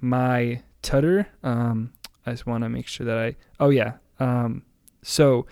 my 0.00 0.62
tutter. 0.82 1.28
Um, 1.42 1.92
I 2.26 2.32
just 2.32 2.46
want 2.46 2.64
to 2.64 2.68
make 2.68 2.86
sure 2.86 3.06
that 3.06 3.18
I. 3.18 3.36
Oh 3.58 3.70
yeah. 3.70 3.94
Um, 4.20 4.62
so 5.02 5.46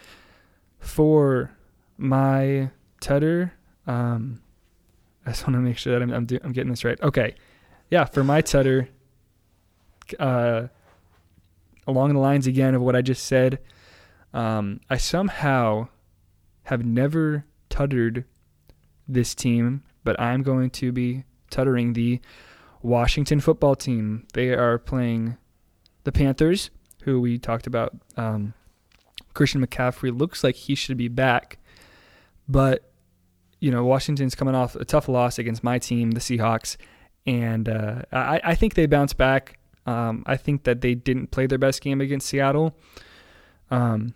for 0.79 1.50
my 1.97 2.71
tutter, 3.00 3.53
um, 3.87 4.41
I 5.27 5.31
just 5.31 5.47
want 5.47 5.55
to 5.55 5.61
make 5.61 5.79
sure 5.79 5.93
that 5.93 6.03
I'm 6.03 6.12
I'm, 6.12 6.27
do, 6.27 6.39
I'm 6.43 6.53
getting 6.53 6.71
this 6.71 6.85
right. 6.85 7.00
Okay, 7.03 7.35
yeah. 7.91 8.05
For 8.05 8.23
my 8.23 8.41
tutter, 8.41 8.89
uh, 10.19 10.69
along 11.87 12.12
the 12.12 12.21
lines 12.21 12.47
again 12.47 12.75
of 12.75 12.83
what 12.83 12.95
I 12.95 13.03
just 13.03 13.25
said, 13.25 13.59
um, 14.33 14.81
I 14.89 14.97
somehow 14.97 15.89
have 16.65 16.85
never 16.85 17.45
tuttered 17.71 18.25
this 19.09 19.35
team, 19.35 19.83
but 20.05 20.21
I'm 20.21 20.43
going 20.43 20.71
to 20.71 20.93
be 20.93 21.25
tuttering 21.49 21.95
the 21.95 22.21
Washington 22.83 23.41
football 23.41 23.75
team. 23.75 24.27
They 24.35 24.50
are 24.50 24.79
playing 24.79 25.37
the 26.05 26.12
Panthers, 26.12 26.71
who 27.03 27.21
we 27.21 27.39
talked 27.39 27.67
about. 27.67 27.97
Um, 28.17 28.55
Christian 29.35 29.65
McCaffrey 29.65 30.17
looks 30.17 30.43
like 30.45 30.55
he 30.55 30.75
should 30.75 30.97
be 30.97 31.09
back, 31.09 31.59
but 32.49 32.91
you 33.61 33.71
know 33.71 33.85
Washington's 33.85 34.35
coming 34.35 34.55
off 34.55 34.75
a 34.75 34.85
tough 34.85 35.09
loss 35.09 35.39
against 35.39 35.62
my 35.62 35.79
team, 35.79 36.12
the 36.12 36.21
Seahawks, 36.21 36.77
and 37.27 37.69
uh, 37.69 38.03
I, 38.12 38.41
I 38.43 38.55
think 38.55 38.75
they 38.75 38.87
bounce 38.87 39.12
back. 39.12 39.59
Um, 39.87 40.25
I 40.27 40.37
think 40.37 40.65
that 40.65 40.81
they 40.81 40.95
didn't 40.95 41.31
play 41.31 41.47
their 41.47 41.59
best 41.59 41.81
game 41.81 42.00
against 42.00 42.29
Seattle, 42.29 42.77
um, 43.71 44.15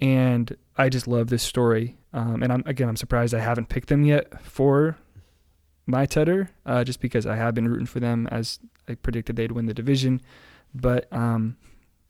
and 0.00 0.56
I 0.76 0.88
just 0.88 1.06
love 1.06 1.28
this 1.28 1.42
story. 1.42 1.98
Um, 2.12 2.42
and 2.42 2.52
I'm 2.52 2.62
again, 2.66 2.88
I'm 2.88 2.96
surprised 2.96 3.34
I 3.34 3.40
haven't 3.40 3.68
picked 3.68 3.88
them 3.88 4.04
yet 4.04 4.42
for 4.42 4.96
my 5.86 6.06
tutter, 6.06 6.50
uh, 6.64 6.84
just 6.84 7.00
because 7.00 7.26
I 7.26 7.36
have 7.36 7.54
been 7.54 7.68
rooting 7.68 7.86
for 7.86 8.00
them 8.00 8.26
as 8.30 8.58
I 8.88 8.94
predicted 8.94 9.36
they'd 9.36 9.52
win 9.52 9.66
the 9.66 9.74
division. 9.74 10.20
But 10.74 11.12
um, 11.12 11.56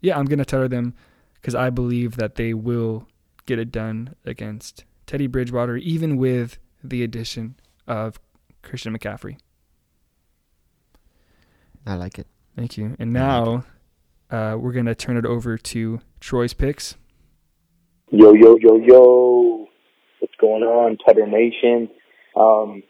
yeah, 0.00 0.18
I'm 0.18 0.26
gonna 0.26 0.44
tutter 0.44 0.68
them 0.68 0.94
because 1.34 1.54
I 1.54 1.70
believe 1.70 2.16
that 2.16 2.36
they 2.36 2.54
will 2.54 3.08
get 3.46 3.58
it 3.58 3.72
done 3.72 4.14
against 4.24 4.84
Teddy 5.06 5.26
Bridgewater, 5.26 5.76
even 5.76 6.16
with 6.16 6.58
the 6.82 7.02
addition 7.02 7.56
of 7.86 8.20
Christian 8.62 8.96
McCaffrey. 8.96 9.38
I 11.86 11.94
like 11.94 12.18
it. 12.18 12.28
Thank 12.56 12.76
you. 12.76 12.94
And 12.98 13.12
now 13.12 13.64
uh, 14.30 14.56
we're 14.58 14.72
gonna 14.72 14.94
turn 14.94 15.16
it 15.16 15.26
over 15.26 15.58
to 15.58 16.00
Troy's 16.20 16.54
picks. 16.54 16.96
Yo, 18.14 18.34
yo, 18.34 18.58
yo, 18.60 18.76
yo. 18.76 19.68
What's 20.18 20.34
going 20.38 20.62
on, 20.62 20.98
Tutter 20.98 21.26
Nation? 21.26 21.88
Um, 22.36 22.82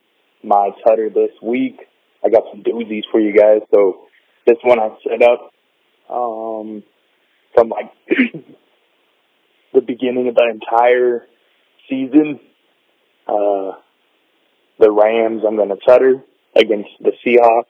my 0.42 0.70
Tutter 0.84 1.10
this 1.10 1.30
week. 1.40 1.78
I 2.24 2.28
got 2.28 2.42
some 2.50 2.64
doozies 2.64 3.04
for 3.12 3.20
you 3.20 3.32
guys. 3.32 3.60
So 3.72 4.08
this 4.48 4.56
one 4.64 4.80
I 4.80 4.88
set 5.08 5.22
up 5.22 5.52
um, 6.10 6.82
from 7.54 7.68
like 7.68 7.92
the 9.72 9.80
beginning 9.80 10.26
of 10.26 10.34
the 10.34 10.50
entire 10.50 11.24
season. 11.88 12.40
Uh, 13.28 13.78
the 14.80 14.90
Rams, 14.90 15.42
I'm 15.46 15.54
going 15.54 15.68
to 15.68 15.78
Tutter 15.86 16.20
against 16.56 16.90
the 16.98 17.12
Seahawks. 17.24 17.66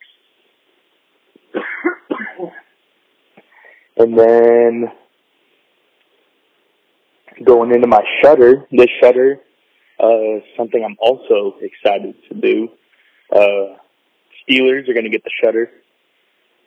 and 3.98 4.18
then 4.18 4.90
going 7.44 7.72
into 7.72 7.86
my 7.86 8.02
shutter, 8.22 8.66
this 8.70 8.88
shutter, 9.00 9.40
uh, 9.98 10.40
something 10.56 10.84
I'm 10.84 10.96
also 11.00 11.54
excited 11.60 12.14
to 12.28 12.40
do. 12.40 12.68
Uh, 13.32 13.78
Steelers 14.42 14.88
are 14.88 14.94
going 14.94 15.04
to 15.04 15.10
get 15.10 15.24
the 15.24 15.30
shutter, 15.42 15.70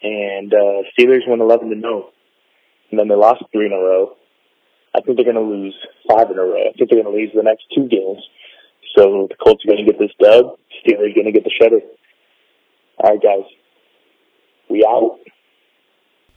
and 0.02 0.54
uh, 0.54 0.84
Steelers 0.98 1.28
went 1.28 1.42
11 1.42 1.70
to 1.70 1.80
0, 1.80 2.10
and 2.92 3.00
then 3.00 3.08
they 3.08 3.16
lost 3.16 3.44
three 3.52 3.66
in 3.66 3.74
a 3.74 3.78
row. 3.78 4.16
I 4.96 5.02
think 5.02 5.18
they're 5.18 5.26
going 5.26 5.36
to 5.36 5.42
lose 5.42 5.76
five 6.10 6.32
in 6.32 6.38
a 6.38 6.42
row. 6.42 6.62
I 6.62 6.72
think 6.78 6.90
they're 6.90 7.04
going 7.04 7.14
to 7.14 7.20
lose 7.20 7.32
the 7.36 7.44
next 7.44 7.66
two 7.76 7.88
games. 7.88 8.24
So 8.98 9.28
the 9.30 9.36
Colts 9.44 9.64
are 9.66 9.74
going 9.74 9.86
to 9.86 9.92
get 9.92 10.00
this 10.00 10.12
dub. 10.22 10.58
Steelers 10.80 11.12
are 11.12 11.16
going 11.16 11.26
to 11.26 11.32
get 11.34 11.44
the 11.44 11.52
shutter. 11.62 11.82
All 12.98 13.12
right, 13.12 13.22
guys, 13.22 13.44
we 14.70 14.86
out. 14.88 15.20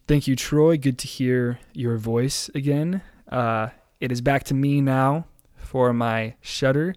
Thank 0.08 0.26
you, 0.26 0.34
Troy. 0.34 0.76
Good 0.76 0.98
to 0.98 1.06
hear 1.06 1.60
your 1.72 1.98
voice 1.98 2.50
again. 2.54 3.02
Uh, 3.30 3.68
it 4.00 4.12
is 4.12 4.20
back 4.20 4.44
to 4.44 4.54
me 4.54 4.80
now 4.80 5.26
for 5.56 5.92
my 5.92 6.34
shutter. 6.40 6.94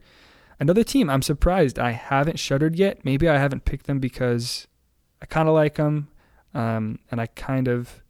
Another 0.60 0.84
team 0.84 1.10
I'm 1.10 1.22
surprised 1.22 1.79
I 1.79 1.91
haven't 1.91 2.39
shuttered 2.39 2.75
yet. 2.75 3.03
Maybe 3.03 3.27
I 3.27 3.38
haven't 3.38 3.65
picked 3.65 3.88
them 3.88 4.00
because 4.00 4.67
I 5.22 5.25
kind 5.25 5.48
of 5.48 5.55
like 5.55 5.75
them, 5.75 6.10
um, 6.53 7.00
and 7.10 7.20
I 7.20 7.25
kind 7.27 7.67
of 7.67 8.01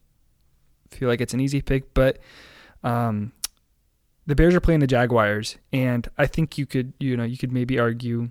feel 0.89 1.07
like 1.07 1.21
it's 1.21 1.33
an 1.33 1.39
easy 1.39 1.61
pick. 1.61 1.93
But 1.93 2.19
um, 2.83 3.31
the 4.27 4.35
Bears 4.35 4.53
are 4.53 4.59
playing 4.59 4.81
the 4.81 4.87
Jaguars, 4.87 5.57
and 5.71 6.07
I 6.17 6.27
think 6.27 6.57
you 6.57 6.65
could, 6.65 6.93
you 6.99 7.15
know, 7.15 7.23
you 7.23 7.37
could 7.37 7.51
maybe 7.51 7.79
argue 7.79 8.29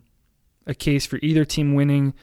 a 0.67 0.75
case 0.75 1.07
for 1.07 1.19
either 1.23 1.45
team 1.45 1.75
winning. 1.75 2.15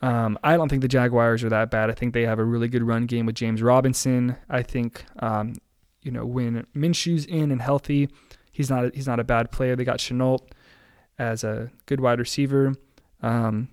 Um, 0.00 0.38
I 0.42 0.56
don't 0.56 0.68
think 0.68 0.82
the 0.82 0.88
Jaguars 0.88 1.44
are 1.44 1.48
that 1.50 1.70
bad. 1.70 1.90
I 1.90 1.94
think 1.94 2.12
they 2.12 2.26
have 2.26 2.38
a 2.38 2.44
really 2.44 2.68
good 2.68 2.82
run 2.82 3.06
game 3.06 3.26
with 3.26 3.36
James 3.36 3.62
Robinson. 3.62 4.36
I 4.50 4.62
think, 4.62 5.04
um, 5.18 5.54
you 6.04 6.12
know, 6.12 6.24
when 6.24 6.66
Minshew's 6.74 7.24
in 7.26 7.50
and 7.50 7.60
healthy, 7.60 8.08
he's 8.52 8.70
not 8.70 8.84
a, 8.84 8.92
he's 8.94 9.06
not 9.06 9.18
a 9.18 9.24
bad 9.24 9.50
player. 9.50 9.74
They 9.74 9.84
got 9.84 9.98
Shenault 9.98 10.40
as 11.18 11.42
a 11.42 11.70
good 11.86 12.00
wide 12.00 12.18
receiver. 12.18 12.74
Um, 13.22 13.68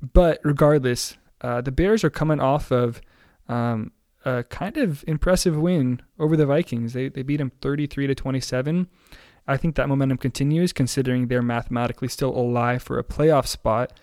but 0.00 0.40
regardless, 0.44 1.16
uh, 1.40 1.60
the 1.60 1.72
Bears 1.72 2.04
are 2.04 2.10
coming 2.10 2.40
off 2.40 2.70
of 2.70 3.00
um, 3.48 3.92
a 4.24 4.44
kind 4.44 4.76
of 4.76 5.04
impressive 5.06 5.56
win 5.56 6.02
over 6.18 6.36
the 6.36 6.46
Vikings. 6.46 6.92
They 6.92 7.08
they 7.08 7.22
beat 7.22 7.38
them 7.38 7.52
33 7.62 8.08
to 8.08 8.14
27. 8.14 8.88
I 9.46 9.56
think 9.56 9.76
that 9.76 9.88
momentum 9.88 10.18
continues, 10.18 10.74
considering 10.74 11.28
they're 11.28 11.40
mathematically 11.40 12.08
still 12.08 12.36
alive 12.36 12.82
for 12.82 12.98
a 12.98 13.04
playoff 13.04 13.46
spot. 13.46 13.98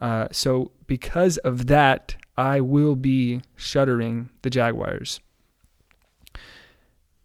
Uh, 0.00 0.26
so 0.32 0.72
because 0.88 1.38
of 1.38 1.68
that, 1.68 2.16
I 2.36 2.60
will 2.60 2.96
be 2.96 3.42
shuttering 3.54 4.30
the 4.42 4.50
Jaguars, 4.50 5.20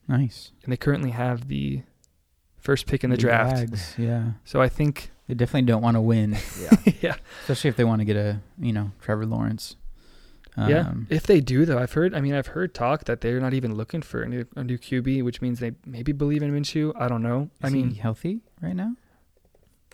Nice. 0.07 0.51
and 0.63 0.72
they 0.72 0.77
currently 0.77 1.12
have 1.12 1.48
the 1.48 1.81
first 2.60 2.88
pick 2.88 3.03
in 3.03 3.10
the 3.10 3.17
draft. 3.17 3.57
Jags, 3.57 3.95
yeah. 3.98 4.31
So 4.45 4.62
I 4.62 4.69
think, 4.69 5.12
They 5.27 5.33
definitely 5.33 5.67
don't 5.67 5.81
want 5.81 5.95
to 5.95 6.01
win, 6.01 6.38
Yeah. 6.62 6.91
yeah, 7.01 7.15
especially 7.41 7.69
if 7.69 7.75
they 7.75 7.83
want 7.83 8.00
to 8.01 8.05
get 8.05 8.15
a, 8.17 8.39
you 8.60 8.74
know, 8.74 8.91
Trevor 9.01 9.25
Lawrence. 9.25 9.75
yeah. 10.57 10.81
Um, 10.89 11.07
If 11.10 11.25
they 11.25 11.41
do, 11.41 11.65
though, 11.65 11.79
I've 11.79 11.93
heard. 11.93 12.13
I 12.13 12.22
mean, 12.22 12.33
I've 12.36 12.48
heard 12.48 12.74
talk 12.74 13.05
that 13.05 13.22
they're 13.22 13.39
not 13.39 13.53
even 13.53 13.75
looking 13.75 14.01
for 14.01 14.22
a 14.22 14.27
new, 14.29 14.45
a 14.55 14.63
new 14.63 14.77
QB, 14.77 15.24
which 15.24 15.41
means 15.41 15.60
they 15.60 15.72
maybe 15.86 16.12
believe 16.12 16.43
in 16.43 16.51
Minshew. 16.51 16.93
I 16.95 17.07
don't 17.07 17.24
know. 17.24 17.50
I 17.62 17.69
mean, 17.69 17.89
he 17.91 18.00
healthy 18.00 18.41
right 18.62 18.75
now? 18.75 18.95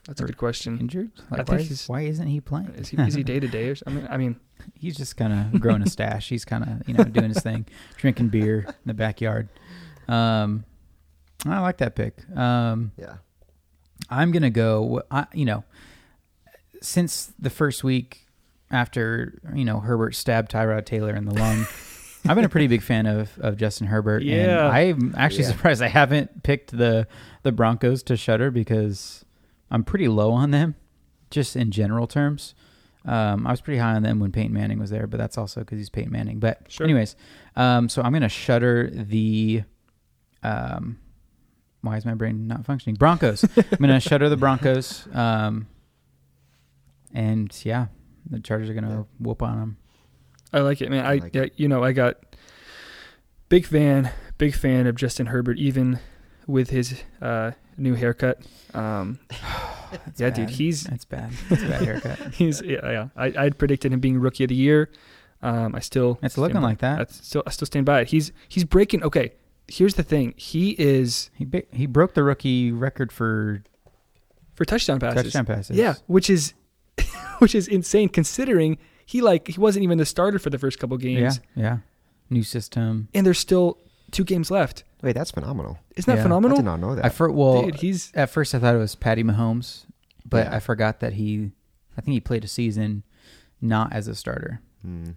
that's 0.08 0.22
a 0.22 0.25
good 0.25 0.38
question. 0.38 0.80
Injured? 0.80 1.12
Like, 1.30 1.42
I 1.42 1.44
think 1.44 1.50
why, 1.50 1.58
he's- 1.63 1.89
why 1.89 2.01
isn't 2.01 2.28
he 2.28 2.42
playing? 2.42 2.70
Is 2.75 2.89
he 2.89 2.98
is 2.98 3.13
he 3.13 3.22
day 3.24 3.39
to 3.39 3.48
day 3.48 3.70
or 3.70 3.75
something? 3.75 4.08
I 4.10 4.18
mean, 4.18 4.36
He's 4.74 4.98
just 4.98 5.16
kind 5.16 5.32
of 5.54 5.62
growing 5.62 5.82
a 5.82 5.89
stash. 5.89 6.28
He's 6.30 6.44
kind 6.44 6.63
of, 6.63 6.88
you 6.88 6.94
know, 6.94 7.04
doing 7.06 7.30
his 7.30 7.42
thing, 7.42 7.66
drinking 7.98 8.28
beer 8.30 8.66
in 8.68 8.74
the 8.86 8.94
backyard. 8.94 9.48
Um, 10.10 10.66
I 11.46 11.60
like 11.60 11.78
that 11.78 11.96
pick. 11.96 12.16
Um, 12.36 12.92
Yeah. 12.98 13.16
I'm 14.10 14.32
gonna 14.32 14.50
go. 14.50 15.04
I, 15.12 15.28
you 15.34 15.46
know, 15.46 15.63
since 16.82 17.32
the 17.39 17.50
first 17.50 17.84
week 17.84 18.25
after 18.72 19.39
you 19.54 19.66
know 19.66 19.80
Herbert 19.80 20.16
stabbed 20.16 20.51
Tyrod 20.51 20.86
Taylor 20.86 21.16
in 21.16 21.25
the 21.25 21.34
lung, 21.34 21.66
I've 22.28 22.36
been 22.36 22.46
a 22.46 22.50
pretty 22.50 22.68
big 22.68 22.82
fan 22.82 23.06
of, 23.06 23.38
of 23.39 23.58
Justin 23.58 23.88
Herbert. 23.88 24.24
Yeah. 24.24 24.68
and 24.68 24.75
I'm 24.75 25.16
actually 25.18 25.44
Yeah. 25.44 25.51
surprised 25.51 25.82
I 25.82 25.88
haven't 25.88 26.44
picked 26.44 26.75
the 26.75 27.08
the 27.44 27.51
Broncos 27.51 28.04
to 28.04 28.18
shutter 28.18 28.51
because 28.51 29.25
I'm 29.72 29.84
pretty 29.84 30.08
low 30.08 30.32
on 30.32 30.51
them, 30.51 30.75
just 31.30 31.56
in 31.56 31.72
general 31.72 32.08
terms. 32.08 32.56
Um, 33.06 33.48
I 33.48 33.51
was 33.51 33.62
pretty 33.62 33.80
high 33.80 33.94
on 33.96 34.04
them 34.04 34.20
when 34.20 34.32
Peyton 34.32 34.54
Manning 34.54 34.78
was 34.80 34.89
there, 34.89 35.08
but 35.08 35.18
that's 35.18 35.38
also 35.38 35.62
because 35.62 35.78
he's 35.78 35.89
Peyton 35.89 36.12
Manning. 36.12 36.39
But 36.39 36.63
Sure. 36.68 36.86
anyways, 36.86 37.16
um, 37.56 37.89
so 37.89 38.01
I'm 38.01 38.12
gonna 38.13 38.30
shutter 38.30 38.89
the. 38.89 39.63
Um, 40.43 41.00
why 41.81 41.98
is 41.98 42.05
my 42.05 42.13
brain 42.13 42.48
not 42.48 42.65
functioning? 42.65 42.96
Broncos. 42.96 43.43
I'm 43.58 43.77
gonna 43.79 44.00
shutter 44.00 44.29
the 44.29 44.38
Broncos. 44.38 45.08
Um, 45.13 45.67
and 47.13 47.55
yeah, 47.65 47.88
the 48.29 48.39
Chargers 48.39 48.69
are 48.69 48.74
gonna 48.74 48.89
Yeah. 48.89 49.03
whoop 49.19 49.41
on 49.41 49.60
them. 49.60 49.77
I 50.53 50.60
like 50.60 50.81
it, 50.81 50.89
man. 50.89 51.05
I, 51.05 51.12
I 51.12 51.15
like 51.17 51.36
yeah, 51.36 51.46
you 51.55 51.67
know, 51.67 51.84
I 51.84 51.91
got 51.91 52.17
big 53.50 53.65
fan, 53.65 54.12
big 54.38 54.55
fan 54.55 54.88
of 54.88 54.96
Justin 54.96 55.27
Herbert, 55.27 55.58
even 55.58 56.00
with 56.48 56.69
his 56.72 57.03
uh, 57.22 57.51
new 57.77 57.93
haircut. 57.96 58.41
Um, 58.74 59.19
That's 60.05 60.19
yeah, 60.22 60.29
dude, 60.29 60.51
he's 60.51 60.84
that's 60.84 61.05
bad. 61.05 61.31
That's 61.50 61.63
a 61.63 61.67
bad 61.67 61.81
haircut. 61.81 62.19
he's 62.36 62.62
yeah, 62.62 62.91
yeah. 62.91 63.08
I 63.15 63.34
I'd 63.46 63.58
predicted 63.58 63.91
him 63.91 64.00
being 64.00 64.19
rookie 64.19 64.43
of 64.43 64.50
the 64.50 64.55
year. 64.55 64.91
Um, 65.41 65.74
I 65.74 65.79
still 65.79 66.19
It's 66.22 66.34
stand 66.34 66.43
looking 66.43 66.62
by- 66.62 66.67
like 66.67 66.77
that. 66.79 66.98
That's 67.00 67.25
still 67.25 67.41
I 67.48 67.50
still 67.50 67.65
stand 67.65 67.86
by 67.88 68.01
it. 68.01 68.10
He's 68.10 68.31
he's 68.48 68.65
breaking. 68.65 69.01
Okay, 69.03 69.34
here's 69.70 69.96
the 69.96 70.04
thing. 70.04 70.34
He 70.38 70.72
is 70.80 71.30
He 71.36 71.46
bi- 71.46 71.66
he 71.72 71.86
broke 71.86 72.14
the 72.14 72.24
rookie 72.24 72.72
record 72.72 73.12
for 73.12 73.64
for 74.56 74.66
touchdown 74.66 75.00
passes. 75.00 75.24
touchdown 75.24 75.46
passes. 75.46 75.78
Yeah, 75.78 75.96
which 76.08 76.30
is 76.30 76.54
which 77.40 77.56
is 77.56 77.68
insane 77.68 78.10
considering 78.10 78.78
he 79.06 79.22
like 79.22 79.48
he 79.48 79.60
wasn't 79.60 79.84
even 79.84 79.98
the 79.98 80.06
starter 80.06 80.40
for 80.40 80.50
the 80.50 80.58
first 80.58 80.80
couple 80.80 80.98
games, 80.98 81.40
yeah. 81.56 81.64
yeah. 81.64 81.78
New 82.30 82.44
system. 82.44 83.08
and 83.14 83.26
there's 83.26 83.40
still 83.40 83.78
two 84.12 84.24
games 84.24 84.52
left. 84.52 84.84
Wait, 85.02 85.14
that's 85.14 85.32
phenomenal. 85.32 85.80
Isn't 85.96 86.06
that 86.14 86.18
Yeah. 86.30 86.36
I 86.36 86.56
did 86.56 86.66
not 86.66 86.80
know 86.80 86.94
that. 86.96 87.06
I 87.06 87.10
for, 87.10 87.32
well, 87.32 87.64
Dude, 87.64 87.76
he's 87.76 88.12
at 88.14 88.30
first 88.30 88.54
I 88.54 88.60
thought 88.60 88.76
it 88.76 88.80
was 88.80 88.96
Patty 88.96 89.24
Mahomes, 89.24 89.86
but 90.26 90.46
Yeah. 90.48 90.56
I 90.56 90.60
forgot 90.60 91.00
that 91.00 91.14
he. 91.14 91.52
I 91.98 92.02
think 92.02 92.14
he 92.14 92.20
played 92.20 92.44
a 92.44 92.48
season 92.48 93.04
not 93.62 93.92
as 93.94 94.08
a 94.08 94.16
starter, 94.16 94.62
Hmm. 94.84 95.12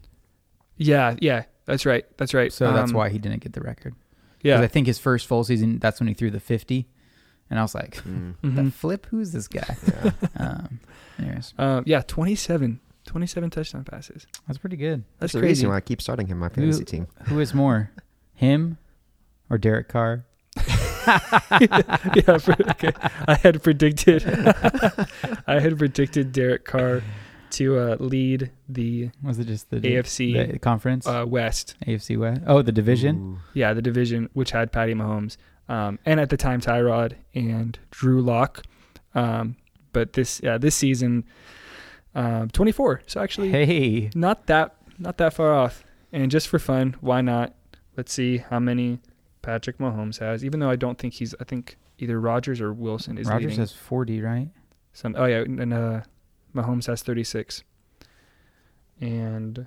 yeah, 0.76 1.14
yeah. 1.20 1.44
That's 1.64 1.86
right. 1.86 2.04
That's 2.16 2.34
right. 2.34 2.52
so 2.52 2.72
that's 2.72 2.90
Um, 2.90 2.96
why 2.96 3.08
he 3.08 3.18
didn't 3.18 3.40
get 3.40 3.52
the 3.52 3.60
record. 3.60 3.94
'Cause 4.42 4.48
Yeah. 4.48 4.60
I 4.60 4.66
think 4.66 4.86
his 4.86 4.98
first 4.98 5.26
full 5.26 5.44
season, 5.44 5.78
that's 5.78 6.00
when 6.00 6.08
he 6.08 6.14
threw 6.14 6.30
the 6.30 6.40
fifty, 6.40 6.88
and 7.48 7.58
I 7.58 7.62
was 7.62 7.74
like, 7.74 7.96
Hmm. 7.98 8.32
the 8.42 8.48
Mhm. 8.62 8.72
flip, 8.72 9.06
who's 9.10 9.32
this 9.32 9.46
guy? 9.48 9.76
Yeah. 9.86 10.12
um, 10.36 10.80
anyways, 11.18 11.54
Um, 11.58 11.84
yeah, 11.86 12.02
27. 12.06 12.80
27 13.06 13.50
touchdown 13.50 13.84
passes. 13.84 14.26
that's 14.46 14.58
pretty 14.58 14.76
good. 14.76 15.00
That's 15.18 15.20
That's 15.20 15.32
the 15.34 15.38
crazy. 15.40 15.48
reason 15.50 15.68
why 15.70 15.76
I 15.76 15.80
keep 15.80 16.00
starting 16.02 16.26
him 16.26 16.36
in 16.36 16.40
my 16.40 16.48
fantasy 16.48 16.84
team. 16.84 17.06
Who 17.24 17.40
is 17.40 17.52
more, 17.54 17.90
him 18.34 18.78
or 19.50 19.58
Derek 19.58 19.88
Carr? 19.88 20.24
yeah, 21.06 22.38
for, 22.38 22.52
okay. 22.70 22.92
I 23.26 23.34
had 23.42 23.62
predicted 23.62 24.22
I 25.46 25.58
had 25.60 25.76
predicted 25.78 26.32
Derek 26.32 26.64
Carr 26.64 27.02
to 27.52 27.78
uh, 27.78 27.96
lead 27.98 28.50
the 28.68 29.10
Was 29.22 29.38
it 29.38 29.46
just 29.46 29.70
the 29.70 29.80
AFC 29.80 30.52
the 30.52 30.58
conference 30.58 31.06
uh, 31.06 31.24
West. 31.26 31.76
AFC 31.86 32.18
West? 32.18 32.42
Oh, 32.46 32.62
the 32.62 32.72
division. 32.72 33.16
Ooh. 33.16 33.38
Yeah, 33.54 33.72
the 33.74 33.82
division 33.82 34.28
which 34.32 34.50
had 34.50 34.72
Patty 34.72 34.94
Mahomes. 34.94 35.36
Um, 35.68 35.98
and 36.04 36.18
at 36.20 36.28
the 36.28 36.36
time 36.36 36.60
Tyrod 36.60 37.14
and 37.34 37.78
Drew 37.90 38.20
Lock. 38.20 38.64
Um, 39.14 39.56
but 39.92 40.14
this 40.14 40.40
yeah, 40.42 40.58
this 40.58 40.74
season 40.74 41.24
um, 42.14 42.48
24. 42.50 43.02
So 43.06 43.20
actually 43.22 43.50
Hey, 43.50 44.10
not 44.14 44.46
that 44.46 44.74
not 44.98 45.18
that 45.18 45.34
far 45.34 45.54
off. 45.54 45.84
And 46.12 46.30
just 46.30 46.48
for 46.48 46.58
fun, 46.58 46.96
why 47.00 47.20
not? 47.22 47.54
Let's 47.96 48.12
see 48.12 48.38
how 48.38 48.58
many 48.58 49.00
Patrick 49.40 49.78
Mahomes 49.78 50.18
has. 50.18 50.44
Even 50.44 50.60
though 50.60 50.70
I 50.70 50.76
don't 50.76 50.98
think 50.98 51.14
he's, 51.14 51.34
I 51.40 51.44
think 51.44 51.76
either 51.98 52.20
Rodgers 52.20 52.60
or 52.60 52.72
Wilson 52.72 53.18
is 53.18 53.26
Rodgers 53.26 53.44
leading. 53.44 53.58
has 53.58 53.72
forty, 53.72 54.20
right? 54.20 54.48
Some. 54.92 55.14
Oh 55.18 55.24
yeah, 55.24 55.40
and 55.40 55.72
uh, 55.72 56.00
Mahomes 56.54 56.86
has 56.86 57.02
36, 57.02 57.64
and 59.00 59.66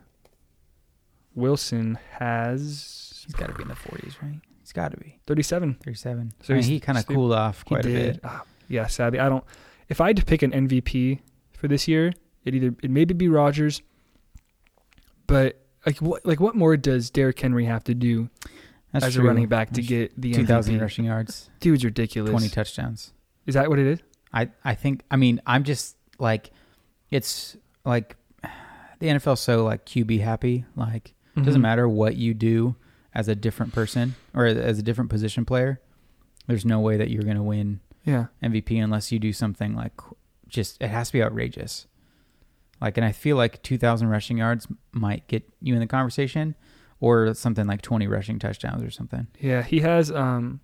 Wilson 1.33 1.97
has 2.19 3.23
He's 3.25 3.33
got 3.35 3.47
to 3.47 3.53
be 3.53 3.63
in 3.63 3.69
the 3.69 3.75
forties, 3.75 4.15
right? 4.21 4.39
He's 4.61 4.71
got 4.71 4.91
to 4.91 4.97
be 4.97 5.19
37. 5.27 5.75
thirty-seven. 5.83 6.33
So 6.41 6.45
So 6.47 6.53
I 6.53 6.57
mean, 6.57 6.63
he 6.65 6.79
kind 6.79 6.97
of 6.97 7.05
cooled 7.07 7.33
off 7.33 7.59
He 7.59 7.63
quite 7.65 7.85
a 7.85 7.89
bit. 7.89 8.19
Ah, 8.23 8.43
yeah, 8.67 8.87
sadly, 8.87 9.19
I 9.19 9.29
don't. 9.29 9.43
If 9.89 9.99
I 10.01 10.07
had 10.07 10.17
to 10.17 10.25
pick 10.25 10.41
an 10.43 10.51
MVP 10.51 11.19
for 11.53 11.67
this 11.67 11.87
year, 11.87 12.13
It 12.45 12.53
either 12.55 12.73
it 12.83 12.89
maybe 12.91 13.13
be 13.13 13.27
Rodgers, 13.27 13.81
but 15.27 15.59
like 15.85 15.97
what 16.01 16.25
like 16.25 16.39
what 16.39 16.55
more 16.55 16.77
does 16.77 17.09
Derrick 17.09 17.39
Henry 17.39 17.65
have 17.65 17.83
to 17.85 17.93
do 17.95 18.29
That's 18.91 19.05
as 19.05 19.13
true. 19.15 19.23
a 19.23 19.27
running 19.27 19.47
back 19.47 19.69
to 19.69 19.75
That's 19.75 19.87
get 19.87 20.21
the 20.21 20.33
two 20.33 20.45
thousand 20.45 20.79
rushing 20.79 21.05
yards, 21.05 21.49
Dude's 21.59 21.83
ridiculous. 21.83 22.29
twenty 22.31 22.49
touchdowns. 22.49 23.13
Is 23.45 23.53
that 23.55 23.69
what 23.69 23.79
it 23.79 23.87
is? 23.87 23.99
I 24.33 24.49
I 24.63 24.73
think 24.75 25.01
I 25.11 25.15
mean 25.15 25.41
I'm 25.45 25.63
just 25.63 25.97
like 26.19 26.51
it's 27.11 27.57
like 27.83 28.15
the 28.99 29.07
NFL's 29.07 29.39
so 29.41 29.63
like 29.63 29.85
QB 29.85 30.21
happy. 30.21 30.65
Like 30.75 31.13
it 31.37 31.43
doesn't 31.43 31.59
Mhm. 31.59 31.63
matter 31.63 31.89
what 31.89 32.15
you 32.15 32.33
do 32.33 32.75
as 33.13 33.27
a 33.27 33.35
different 33.35 33.73
person 33.73 34.15
or 34.33 34.45
as 34.45 34.79
a 34.79 34.83
different 34.83 35.09
position 35.09 35.45
player. 35.45 35.81
There's 36.47 36.65
no 36.65 36.79
way 36.79 36.97
that 36.97 37.09
you're 37.09 37.23
going 37.23 37.37
to 37.37 37.43
win 37.43 37.79
Yeah. 38.03 38.27
MVP 38.43 38.77
unless 38.81 39.11
you 39.11 39.19
do 39.19 39.33
something 39.33 39.75
like 39.75 39.93
just 40.47 40.81
it 40.81 40.89
has 40.89 41.07
to 41.07 41.13
be 41.13 41.23
outrageous. 41.23 41.87
Like, 42.81 42.97
and 42.97 43.05
I 43.05 43.11
feel 43.13 43.35
like 43.37 43.63
2,000 43.63 44.07
rushing 44.09 44.37
yards 44.37 44.67
might 44.91 45.27
get 45.27 45.43
you 45.61 45.73
in 45.73 45.79
the 45.79 45.87
conversation, 45.87 46.55
or 46.99 47.33
something 47.33 47.67
like 47.67 47.81
20 47.81 48.05
rushing 48.07 48.37
touchdowns 48.39 48.81
or 48.83 48.89
something. 48.91 49.27
Yeah, 49.39 49.63
he 49.63 49.79
has 49.81 50.11
um 50.11 50.59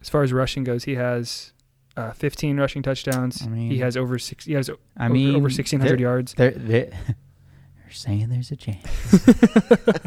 as 0.00 0.08
far 0.08 0.22
as 0.22 0.32
rushing 0.32 0.64
goes, 0.64 0.84
he 0.84 0.94
has 0.96 1.52
uh, 1.96 2.12
15 2.12 2.58
rushing 2.58 2.82
touchdowns. 2.82 3.42
I 3.42 3.48
mean- 3.48 3.70
he 3.70 3.78
has 3.78 3.96
over 3.96 4.18
six. 4.18 4.44
He 4.46 4.52
has 4.54 4.70
I 4.96 5.04
over, 5.06 5.14
mean, 5.14 5.30
over 5.30 5.42
1600 5.44 5.88
they're- 5.90 5.98
yards. 6.00 6.34
They're, 6.34 6.50
they're, 6.52 6.86
they're 7.06 7.90
saying 7.90 8.28
there's 8.28 8.50
a 8.50 8.56
chance. 8.56 8.86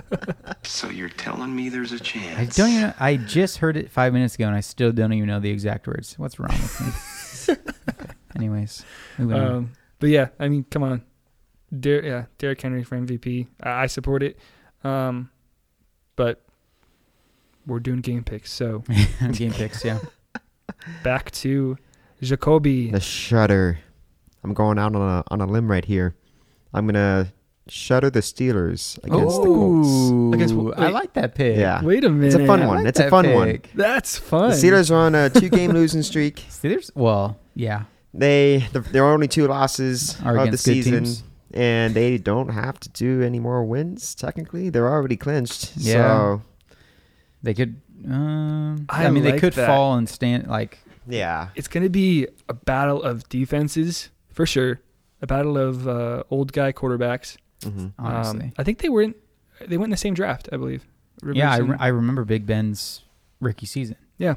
So 0.64 0.90
you're 0.90 1.10
telling 1.10 1.56
me 1.56 1.70
there's 1.70 1.92
a 1.92 2.00
chance? 2.00 2.40
I 2.40 2.46
don't 2.46 2.70
even. 2.72 2.94
I 3.00 3.18
just 3.18 3.60
heard 3.60 3.78
it 3.78 3.92
five 3.92 4.14
minutes 4.14 4.34
ago, 4.34 4.48
and 4.48 4.56
I 4.56 4.62
still 4.62 4.92
don't 4.92 5.14
even 5.14 5.28
know 5.28 5.40
the 5.40 5.52
exact 5.52 5.86
words. 5.86 6.18
What's 6.18 6.40
wrong 6.40 6.50
with 6.50 6.82
me? 6.82 7.56
okay. 7.88 8.12
Anyways, 8.36 8.84
moving 9.20 9.38
on. 9.38 9.48
Um, 9.52 9.72
but 10.00 10.10
yeah, 10.10 10.30
I 10.40 10.48
mean, 10.50 10.66
come 10.72 10.82
on, 10.82 11.04
Der- 11.80 12.02
yeah, 12.04 12.26
Derrick 12.40 12.60
Henry 12.62 12.84
for 12.84 12.98
MVP. 12.98 13.46
I, 13.62 13.84
I 13.84 13.86
support 13.86 14.24
it. 14.24 14.40
Um, 14.84 15.30
but 16.16 16.42
we're 17.68 17.80
doing 17.80 18.02
game 18.02 18.24
picks, 18.24 18.52
so 18.52 18.84
Game 19.34 19.54
picks, 19.54 19.86
yeah. 19.86 20.00
Back 21.04 21.32
to 21.32 21.78
Jacoby. 22.22 22.92
The 22.92 23.00
shutter. 23.00 23.80
I'm 24.44 24.54
going 24.54 24.78
out 24.80 24.96
on 24.96 25.02
a 25.02 25.24
on 25.32 25.42
a 25.42 25.46
limb 25.46 25.70
right 25.70 25.86
here. 25.86 26.16
I'm 26.74 26.86
gonna 26.88 27.34
shutter 27.68 28.10
the 28.12 28.20
Steelers 28.20 28.98
against 29.04 29.42
the 29.42 29.48
Colts. 29.48 29.88
Ooh, 30.12 30.34
Against- 30.34 30.54
I 30.78 30.90
like 30.90 31.14
that 31.14 31.34
pick. 31.34 31.58
Yeah. 31.58 31.84
Wait 31.84 32.04
a 32.04 32.10
minute, 32.10 32.28
It's 32.28 32.36
a 32.36 32.46
fun 32.46 32.68
one. 32.68 32.78
like 32.80 32.86
It's 32.88 33.00
a 33.00 33.04
that 33.04 33.10
fun 33.10 33.34
one. 33.34 33.60
That's 33.74 34.18
fun. 34.20 34.52
The 34.52 34.56
Steelers 34.56 34.92
are 34.92 34.96
on 35.08 35.16
a 35.16 35.30
two 35.32 35.50
game 35.50 35.72
losing 35.80 36.04
streak. 36.04 36.46
Steelers. 36.50 36.92
Well, 36.94 37.40
yeah, 37.56 37.84
They 38.14 38.68
the, 38.72 38.82
there 38.82 39.04
are 39.04 39.14
only 39.14 39.28
two 39.28 39.48
losses 39.48 40.16
Are 40.24 40.32
of 40.32 40.36
the 40.36 40.42
against 40.44 40.66
good 40.66 40.74
season, 40.74 41.04
teams. 41.06 41.24
and 41.56 41.96
they 41.96 42.18
don't 42.20 42.50
have 42.50 42.80
to 42.82 42.90
do 42.90 43.24
any 43.24 43.40
more 43.40 43.64
wins. 43.66 44.14
Technically, 44.14 44.70
they're 44.70 44.88
already 44.90 45.18
clinched. 45.18 45.72
Yeah. 45.78 45.94
So 45.94 46.42
they 47.42 47.54
could. 47.56 47.82
Um, 48.08 48.86
I 48.90 49.06
I, 49.06 49.10
mean, 49.10 49.24
they 49.24 49.40
could 49.40 49.54
that. 49.54 49.68
fall 49.68 49.96
and 49.96 50.08
stand 50.08 50.48
like. 50.48 50.80
yeah, 51.08 51.50
It's 51.56 51.68
going 51.68 51.84
to 51.84 51.90
be 51.90 52.28
a 52.50 52.54
battle 52.54 53.02
of 53.02 53.28
defenses 53.30 54.10
for 54.32 54.46
sure. 54.46 54.82
A 55.22 55.28
battle 55.28 55.58
of 55.58 55.88
uh, 55.88 56.24
old 56.30 56.52
guy 56.54 56.72
quarterbacks. 56.72 57.38
hmm 57.64 57.88
Honestly, 57.98 58.46
Um, 58.48 58.54
I 58.58 58.64
think 58.64 58.80
they 58.80 58.90
were 58.90 59.02
in, 59.02 59.16
they 59.66 59.78
went 59.78 59.86
in 59.86 59.92
the 59.92 59.98
same 59.98 60.14
draft, 60.14 60.50
I 60.52 60.58
believe. 60.58 60.86
Rivers 61.22 61.38
yeah, 61.38 61.52
I, 61.54 61.58
re- 61.58 61.78
I 61.80 61.88
remember 61.88 62.26
Big 62.26 62.46
Ben's 62.46 63.04
rookie 63.40 63.66
season. 63.66 63.96
Yeah. 64.18 64.36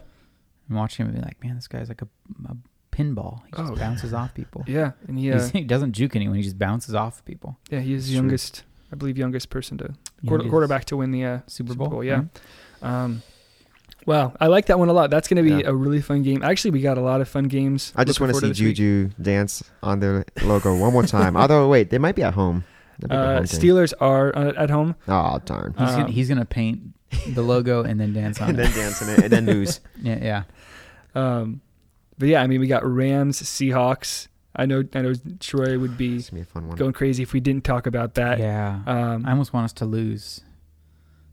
and 0.69 0.77
watching 0.77 1.05
him 1.05 1.11
and 1.13 1.21
be 1.21 1.25
like, 1.27 1.43
man, 1.45 1.57
this 1.57 1.67
guy's 1.69 1.89
like 1.89 2.01
a, 2.03 2.09
a 2.49 2.57
pinball. 2.93 3.43
He 3.47 3.53
just 3.57 3.73
Oh. 3.73 3.77
bounces 3.77 4.15
off 4.15 4.33
people. 4.35 4.65
yeah, 4.67 4.93
and 5.09 5.19
he, 5.19 5.33
uh, 5.33 5.47
he 5.49 5.63
doesn't 5.65 5.93
juke 5.93 6.15
anyone. 6.17 6.37
He 6.37 6.43
just 6.43 6.59
bounces 6.59 6.95
off 6.95 7.25
people. 7.25 7.59
yeah, 7.71 7.81
he 7.81 7.93
is 7.93 8.07
the 8.07 8.13
Sure. 8.13 8.23
youngest, 8.23 8.63
I 8.93 8.97
believe, 8.97 9.19
youngest 9.19 9.51
person 9.51 9.77
to 9.79 9.85
quarter, 9.85 9.97
Youngest 10.23 10.51
quarterback 10.51 10.85
to 10.87 10.97
win 10.97 11.11
the 11.11 11.25
uh, 11.25 11.39
Super 11.49 11.75
Bowl. 11.75 12.03
yeah. 12.05 12.23
Um, 12.83 13.23
wow, 14.09 14.33
I 14.41 14.47
like 14.49 14.67
that 14.67 14.79
one 14.79 14.89
a 14.89 14.93
lot. 14.93 15.11
That's 15.11 15.29
going 15.29 15.37
to 15.37 15.43
be 15.45 15.61
Yeah. 15.63 15.71
a 15.71 15.75
really 15.75 16.01
fun 16.01 16.23
game. 16.25 16.43
Actually, 16.43 16.73
we 16.73 16.81
got 16.81 16.97
a 16.99 17.01
lot 17.01 17.21
of 17.21 17.29
fun 17.29 17.45
games. 17.45 17.93
I 17.95 18.05
just 18.05 18.19
want 18.21 18.33
to 18.33 18.41
see 18.41 18.49
this 18.49 18.59
week. 18.61 18.75
Juju 18.77 19.11
dance 19.21 19.63
on 19.83 20.01
their 20.01 20.25
logo 20.43 20.75
one 20.77 20.93
more 20.93 21.05
time. 21.05 21.37
Although, 21.37 21.69
wait, 21.69 21.91
they 21.91 21.99
might 21.99 22.17
be 22.17 22.23
at 22.25 22.35
home. 22.35 22.65
That'd 22.99 23.11
be 23.11 23.15
a 23.17 23.19
Uh, 23.21 23.37
home 23.37 23.47
thing. 23.47 23.61
Steelers 23.61 23.93
are 24.01 24.35
uh, 24.37 24.53
at 24.57 24.71
home. 24.71 24.97
Oh 25.07 25.39
darn! 25.45 25.75
He's, 25.79 25.91
gonna, 25.91 26.05
Um, 26.07 26.11
he's 26.11 26.29
gonna 26.29 26.45
paint 26.45 26.81
the 27.29 27.43
logo 27.43 27.85
and 27.85 28.01
then 28.01 28.13
dance 28.13 28.41
on 28.43 28.49
and 28.51 28.59
it. 28.59 28.65
And 28.67 28.75
then 28.75 28.83
dance 28.85 29.03
in 29.03 29.09
it, 29.11 29.19
and 29.21 29.31
then 29.33 29.47
lose. 29.47 29.81
Yeah, 30.03 30.19
yeah. 30.23 30.43
Um, 31.15 31.61
but 32.19 32.29
yeah, 32.29 32.43
I 32.43 32.47
mean, 32.49 32.61
we 32.61 32.67
got 32.67 32.85
Rams, 32.85 33.41
Seahawks. 33.43 34.27
I 34.57 34.67
know, 34.67 34.83
I 34.95 35.03
know, 35.03 35.13
Troy 35.39 35.79
would 35.79 35.97
be 35.97 36.19
gonna 36.21 36.33
be 36.33 36.41
a 36.41 36.45
fun 36.45 36.67
one. 36.67 36.77
going 36.77 36.93
crazy 36.93 37.23
if 37.23 37.33
we 37.33 37.39
didn't 37.39 37.63
talk 37.63 37.87
about 37.87 38.15
that. 38.15 38.39
yeah. 38.41 38.81
Um, 38.87 39.25
I 39.25 39.31
almost 39.31 39.53
want 39.53 39.65
us 39.67 39.73
to 39.75 39.85
lose. 39.85 40.41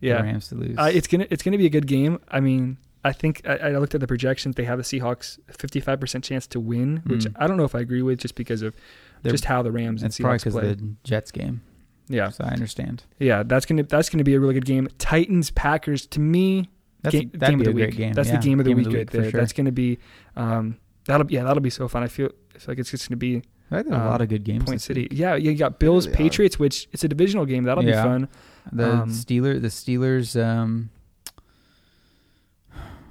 The 0.02 0.08
yeah, 0.08 0.22
Rams 0.22 0.50
to 0.50 0.56
lose. 0.56 0.78
uh, 0.78 0.92
it's 0.94 1.08
gonna 1.08 1.26
it's 1.30 1.42
gonna 1.44 1.58
be 1.58 1.66
a 1.66 1.70
good 1.70 1.88
game. 1.88 2.20
I 2.30 2.40
mean, 2.40 2.78
I 3.04 3.12
think 3.14 3.42
I, 3.48 3.58
I 3.58 3.78
looked 3.78 3.96
at 3.96 4.02
the 4.02 4.08
projections. 4.08 4.56
They 4.56 4.66
have 4.66 4.78
the 4.78 4.84
Seahawks 4.84 5.40
fifty 5.58 5.80
five 5.80 6.00
percent 6.00 6.24
chance 6.24 6.48
to 6.48 6.60
win, 6.60 7.02
which 7.06 7.26
Mm. 7.26 7.34
I 7.38 7.48
don't 7.48 7.58
know 7.58 7.64
if 7.64 7.76
I 7.76 7.80
agree 7.80 8.02
with, 8.02 8.20
just 8.20 8.36
because 8.36 8.62
of 8.62 8.76
They're- 9.24 9.32
just 9.32 9.46
how 9.46 9.62
the 9.62 9.72
Rams 9.72 10.02
and 10.04 10.10
It's 10.10 10.20
probably 10.20 10.38
Seahawks 10.38 10.44
because 10.44 10.54
play. 10.54 10.70
of 10.72 10.78
the 10.80 10.96
Jets 11.04 11.32
game. 11.32 11.62
yeah, 12.10 12.30
So 12.30 12.44
I 12.44 12.50
understand. 12.50 13.04
yeah, 13.20 13.44
that's 13.44 13.66
gonna 13.66 13.84
that's 13.84 14.10
gonna 14.10 14.24
be 14.24 14.36
a 14.36 14.40
really 14.40 14.54
good 14.54 14.66
game. 14.66 14.88
Titans 14.98 15.50
Packers 15.52 16.06
to 16.08 16.20
me, 16.20 16.70
That's, 17.02 17.14
game, 17.16 17.32
that'd 17.34 17.52
game 17.54 17.60
be 17.60 17.64
of 17.64 17.68
the 17.68 17.74
great 17.74 17.90
week. 17.92 17.98
game. 17.98 18.14
That's 18.14 18.30
yeah. 18.30 18.38
the 18.38 18.44
game 18.48 18.60
of 18.60 18.66
the 18.66 18.74
week, 18.74 18.88
right 18.88 19.10
for 19.10 19.18
there. 19.22 19.32
sure. 19.32 19.40
That's 19.40 19.54
gonna 19.54 19.72
be 19.72 19.98
um, 20.36 20.78
that'll 21.06 21.32
yeah 21.32 21.44
that'll 21.44 21.62
be 21.62 21.70
so 21.70 21.88
fun. 21.88 22.04
I 22.04 22.08
feel 22.08 22.30
I 22.54 22.60
feel 22.60 22.66
like 22.74 22.80
it's 22.80 22.92
just 22.92 23.08
gonna 23.10 23.18
be 23.18 23.38
I 23.72 23.78
think 23.78 23.88
there's 23.90 24.00
a 24.00 24.04
um, 24.06 24.10
lot 24.12 24.22
of 24.22 24.30
good 24.30 24.44
games. 24.44 24.64
Point 24.66 24.82
City. 24.82 25.08
Yeah, 25.10 25.36
you 25.36 25.56
got 25.56 25.80
Bills 25.80 26.06
really. 26.06 26.18
Patriots, 26.18 26.60
which 26.60 26.88
it's 26.92 27.04
a 27.04 27.08
divisional 27.08 27.46
game. 27.46 27.64
That'll 27.64 27.84
Yeah. 27.84 28.04
be 28.04 28.08
fun. 28.10 28.30
The 28.72 28.92
Um, 28.92 29.10
Steeler, 29.12 29.62
the 29.62 29.68
Steelers, 29.68 30.42
um, 30.42 30.90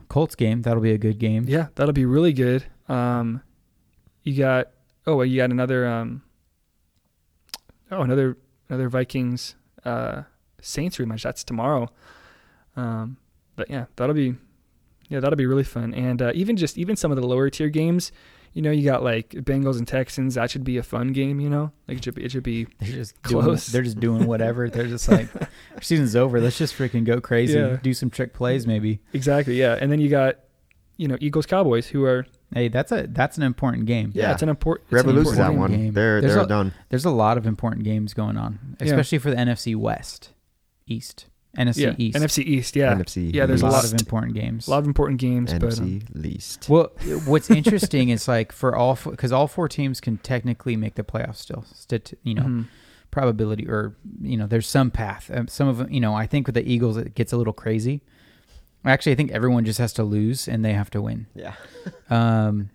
Colts 0.08 0.34
game. 0.34 0.62
That'll 0.62 0.82
be 0.82 0.92
a 0.92 0.98
good 0.98 1.18
game. 1.18 1.44
Yeah, 1.46 1.68
that'll 1.74 1.92
be 1.92 2.04
really 2.04 2.32
good. 2.32 2.64
Um, 2.88 3.42
you 4.22 4.36
got 4.36 4.68
oh, 5.06 5.22
you 5.22 5.36
got 5.36 5.50
another 5.50 5.86
um, 5.86 6.22
oh 7.90 8.02
another 8.02 8.36
another 8.68 8.88
Vikings 8.88 9.56
uh, 9.84 10.22
Saints 10.60 10.98
rematch. 10.98 11.22
That's 11.22 11.44
tomorrow. 11.44 11.88
Um, 12.76 13.16
but 13.56 13.70
yeah, 13.70 13.86
that'll 13.96 14.14
be 14.14 14.34
yeah 15.08 15.20
that'll 15.20 15.36
be 15.36 15.46
really 15.46 15.64
fun. 15.64 15.94
And 15.94 16.20
uh, 16.22 16.32
even 16.34 16.56
just 16.56 16.78
even 16.78 16.96
some 16.96 17.10
of 17.10 17.16
the 17.16 17.26
lower 17.26 17.50
tier 17.50 17.68
games, 17.68 18.12
you 18.54 18.62
know, 18.62 18.70
you 18.70 18.84
got 18.84 19.02
like 19.04 19.30
Bengals 19.30 19.76
and 19.78 19.86
Texans. 19.86 20.36
That 20.36 20.50
should 20.50 20.64
be 20.64 20.76
a 20.78 20.82
fun 20.82 21.12
game. 21.12 21.40
You 21.40 21.50
know, 21.50 21.72
like 21.86 21.98
it 21.98 22.04
should 22.04 22.14
be 22.14 22.24
it 22.24 22.30
should 22.30 22.42
be 22.44 22.64
They're 22.80 22.88
just 22.96 23.20
doing, 23.24 23.44
Close. 23.44 23.66
they're 23.72 23.82
just 23.82 24.00
doing 24.00 24.26
whatever. 24.26 24.70
they're 24.70 24.86
just 24.86 25.08
like, 25.08 25.28
our 25.36 25.48
season's 25.82 26.16
over. 26.16 26.40
Let's 26.40 26.56
just 26.56 26.74
freaking 26.74 27.04
go 27.04 27.20
crazy. 27.20 27.58
Yeah. 27.58 27.76
Do 27.82 27.92
some 27.92 28.08
trick 28.10 28.32
plays, 28.32 28.62
mm-hmm. 28.62 28.70
maybe. 28.70 29.00
exactly 29.12 29.60
yeah. 29.60 29.76
And 29.80 29.92
then 29.92 30.00
you 30.00 30.08
got 30.08 30.36
you 30.96 31.08
know 31.08 31.16
Eagles 31.20 31.46
Cowboys 31.46 31.88
who 31.88 32.04
are 32.04 32.26
Hey, 32.54 32.68
that's 32.68 32.92
a 32.92 33.06
that's 33.08 33.36
an 33.36 33.42
important 33.42 33.86
game. 33.86 34.12
yeah, 34.14 34.24
Yeah. 34.28 34.32
it's 34.32 34.42
an 34.42 34.48
important 34.48 34.88
Whoever 34.90 35.08
it's 35.10 35.18
an 35.18 35.24
loses 35.24 35.36
that 35.38 35.54
one, 35.54 35.70
game. 35.72 35.92
they're 35.92 36.20
There's 36.20 36.34
they're 36.34 36.44
a- 36.44 36.46
done. 36.46 36.72
There's 36.88 37.04
a 37.04 37.10
lot 37.10 37.36
of 37.36 37.46
important 37.48 37.82
games 37.82 38.14
going 38.14 38.36
on, 38.36 38.76
Yeah. 38.80 38.86
especially 38.86 39.18
for 39.18 39.30
the 39.30 39.36
NFC 39.36 39.74
West, 39.74 40.30
East, 40.86 41.26
NFC 41.56 41.76
yeah 41.78 41.94
East. 41.98 42.18
NFC 42.18 42.44
East 42.44 42.76
yeah 42.76 42.94
NFC. 42.94 43.32
Yeah, 43.34 43.46
there's 43.46 43.62
a 43.62 43.66
a 43.66 43.68
lot 43.68 43.72
lot- 43.74 43.84
of 43.84 43.94
important 43.94 44.34
games. 44.34 44.66
a 44.66 44.70
lot 44.70 44.78
of 44.78 44.86
important 44.86 45.20
games 45.20 45.52
but 45.52 45.62
um, 45.62 45.68
NFC 45.70 46.02
least. 46.14 46.68
Well, 46.68 46.92
what's 47.24 47.50
interesting 47.50 48.08
is 48.08 48.26
like 48.28 48.52
for 48.52 48.74
all 48.74 48.98
because 49.04 49.32
all 49.32 49.46
four 49.46 49.68
teams 49.68 50.00
can 50.00 50.18
technically 50.18 50.76
make 50.76 50.94
the 50.94 51.04
playoffs 51.04 51.36
still. 51.36 51.64
Stat, 51.74 52.12
you 52.22 52.34
know, 52.34 52.42
mhm. 52.42 52.66
probability 53.10 53.68
or 53.68 53.96
you 54.20 54.36
know, 54.36 54.46
there's 54.46 54.66
some 54.68 54.90
path. 54.90 55.30
Um, 55.32 55.48
some 55.48 55.68
of 55.68 55.78
them, 55.78 55.90
you 55.90 56.00
know, 56.00 56.14
I 56.14 56.26
think 56.26 56.46
with 56.46 56.54
the 56.54 56.68
Eagles 56.68 56.96
it 56.96 57.14
gets 57.14 57.32
a 57.32 57.36
little 57.36 57.52
crazy. 57.52 58.02
Actually, 58.86 59.12
I 59.12 59.14
think 59.14 59.30
everyone 59.32 59.64
just 59.64 59.78
has 59.78 59.94
to 59.94 60.04
lose 60.04 60.46
and 60.46 60.62
they 60.64 60.74
have 60.74 60.90
to 60.90 61.00
win. 61.02 61.26
Yeah. 61.34 61.54
Um, 62.10 62.70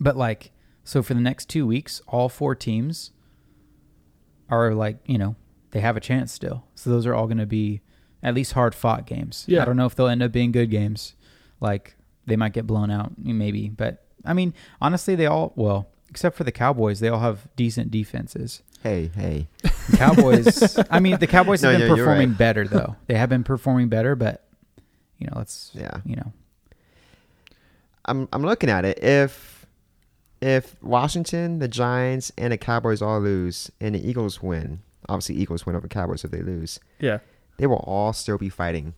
but 0.00 0.16
like, 0.16 0.52
so 0.84 1.02
for 1.02 1.12
the 1.14 1.20
next 1.20 1.48
two 1.50 1.66
weeks, 1.66 2.00
all 2.08 2.28
four 2.30 2.54
teams 2.54 3.10
are 4.48 4.74
like, 4.74 4.96
you 5.04 5.18
know, 5.18 5.36
they 5.72 5.80
have 5.80 5.96
a 5.96 6.00
chance 6.00 6.32
still. 6.32 6.64
So 6.74 6.90
those 6.90 7.06
are 7.06 7.14
all 7.14 7.26
going 7.26 7.38
to 7.38 7.46
be 7.46 7.80
at 8.22 8.34
least 8.34 8.52
hard 8.52 8.74
fought 8.74 9.06
games. 9.06 9.44
Yeah. 9.48 9.62
I 9.62 9.64
don't 9.64 9.76
know 9.76 9.86
if 9.86 9.94
they'll 9.94 10.08
end 10.08 10.22
up 10.22 10.32
being 10.32 10.52
good 10.52 10.70
games. 10.70 11.14
Like 11.60 11.96
they 12.26 12.36
might 12.36 12.52
get 12.52 12.66
blown 12.66 12.90
out, 12.90 13.12
maybe. 13.18 13.68
But 13.68 14.04
I 14.24 14.32
mean, 14.34 14.54
honestly, 14.80 15.14
they 15.14 15.26
all 15.26 15.52
well, 15.56 15.88
except 16.08 16.36
for 16.36 16.44
the 16.44 16.52
Cowboys, 16.52 17.00
they 17.00 17.08
all 17.08 17.20
have 17.20 17.48
decent 17.56 17.90
defenses. 17.90 18.62
Hey, 18.82 19.10
hey. 19.14 19.48
The 19.62 19.96
Cowboys. 19.96 20.78
I 20.90 21.00
mean, 21.00 21.18
the 21.18 21.26
Cowboys 21.26 21.60
have 21.62 21.72
been 21.72 21.80
you're- 21.80 21.88
you're 21.96 22.06
performing 22.06 22.30
right. 22.30 22.38
better 22.38 22.66
though. 22.66 22.96
They 23.06 23.14
have 23.14 23.28
been 23.28 23.44
performing 23.44 23.88
better, 23.88 24.14
but 24.16 24.44
you 25.18 25.26
know, 25.26 25.34
let's 25.36 25.70
Yeah. 25.74 25.98
you 26.06 26.16
know, 26.16 26.32
I'm 28.04 28.28
I'm 28.32 28.42
looking 28.42 28.70
at 28.70 28.84
it. 28.84 29.02
If 29.02 29.66
if 30.40 30.82
Washington, 30.82 31.58
the 31.58 31.68
Giants, 31.68 32.32
and 32.38 32.52
the 32.52 32.58
Cowboys 32.58 33.02
all 33.02 33.20
lose, 33.20 33.70
and 33.80 33.94
the 33.94 34.08
Eagles 34.08 34.42
win, 34.42 34.80
obviously 35.10 35.36
Eagles 35.36 35.66
win 35.66 35.76
over 35.76 35.88
Cowboys 35.88 36.24
if 36.24 36.30
they 36.30 36.42
lose, 36.42 36.80
yeah 37.00 37.18
they 37.58 37.66
will 37.66 37.84
all 37.86 38.12
still 38.14 38.38
be 38.38 38.48
fighting. 38.48 38.94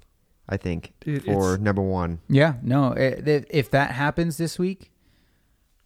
I 0.48 0.56
think 0.56 0.92
Dude, 1.00 1.24
for 1.24 1.56
number 1.58 1.82
one. 1.82 2.20
Yeah, 2.28 2.54
no. 2.62 2.92
Eh, 2.92 3.14
i- 3.26 3.30
i- 3.30 3.44
If 3.50 3.70
that 3.70 3.90
happens 3.92 4.36
this 4.36 4.58
week, 4.58 4.92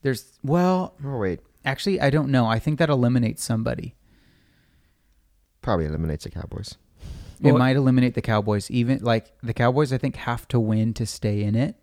there's 0.03 0.39
well, 0.43 0.95
Oh 1.05 1.19
wait, 1.19 1.41
Actually, 1.65 2.01
I 2.01 2.11
don't 2.11 2.31
know. 2.31 2.47
I 2.47 2.59
think 2.59 2.79
that 2.79 2.89
eliminates 2.91 3.43
somebody. 3.45 3.95
Probably 5.63 5.87
eliminates 5.87 6.25
the 6.25 6.31
Cowboys. 6.31 6.77
it 7.41 7.45
Well- 7.47 7.59
might 7.59 7.77
eliminate 7.77 8.15
the 8.15 8.23
Cowboys. 8.23 8.71
Even 8.71 8.99
like 9.03 9.31
the 9.43 9.53
Cowboys, 9.53 9.93
I 9.93 9.99
think 9.99 10.17
have 10.17 10.49
to 10.49 10.59
win 10.61 10.95
to 10.95 11.05
stay 11.07 11.43
in 11.43 11.55
it. 11.55 11.77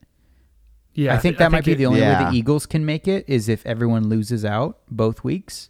Yeah, 0.96 1.14
I 1.14 1.18
think 1.18 1.38
that 1.38 1.52
might 1.52 1.64
be 1.66 1.74
it- 1.74 1.78
the 1.78 1.86
only 1.86 2.02
way 2.02 2.16
the 2.18 2.32
Eagles 2.32 2.66
can 2.66 2.86
make 2.86 3.08
it 3.08 3.26
is 3.28 3.50
if 3.50 3.66
everyone 3.66 4.10
loses 4.10 4.44
out 4.46 4.80
both 4.90 5.24
weeks. 5.24 5.70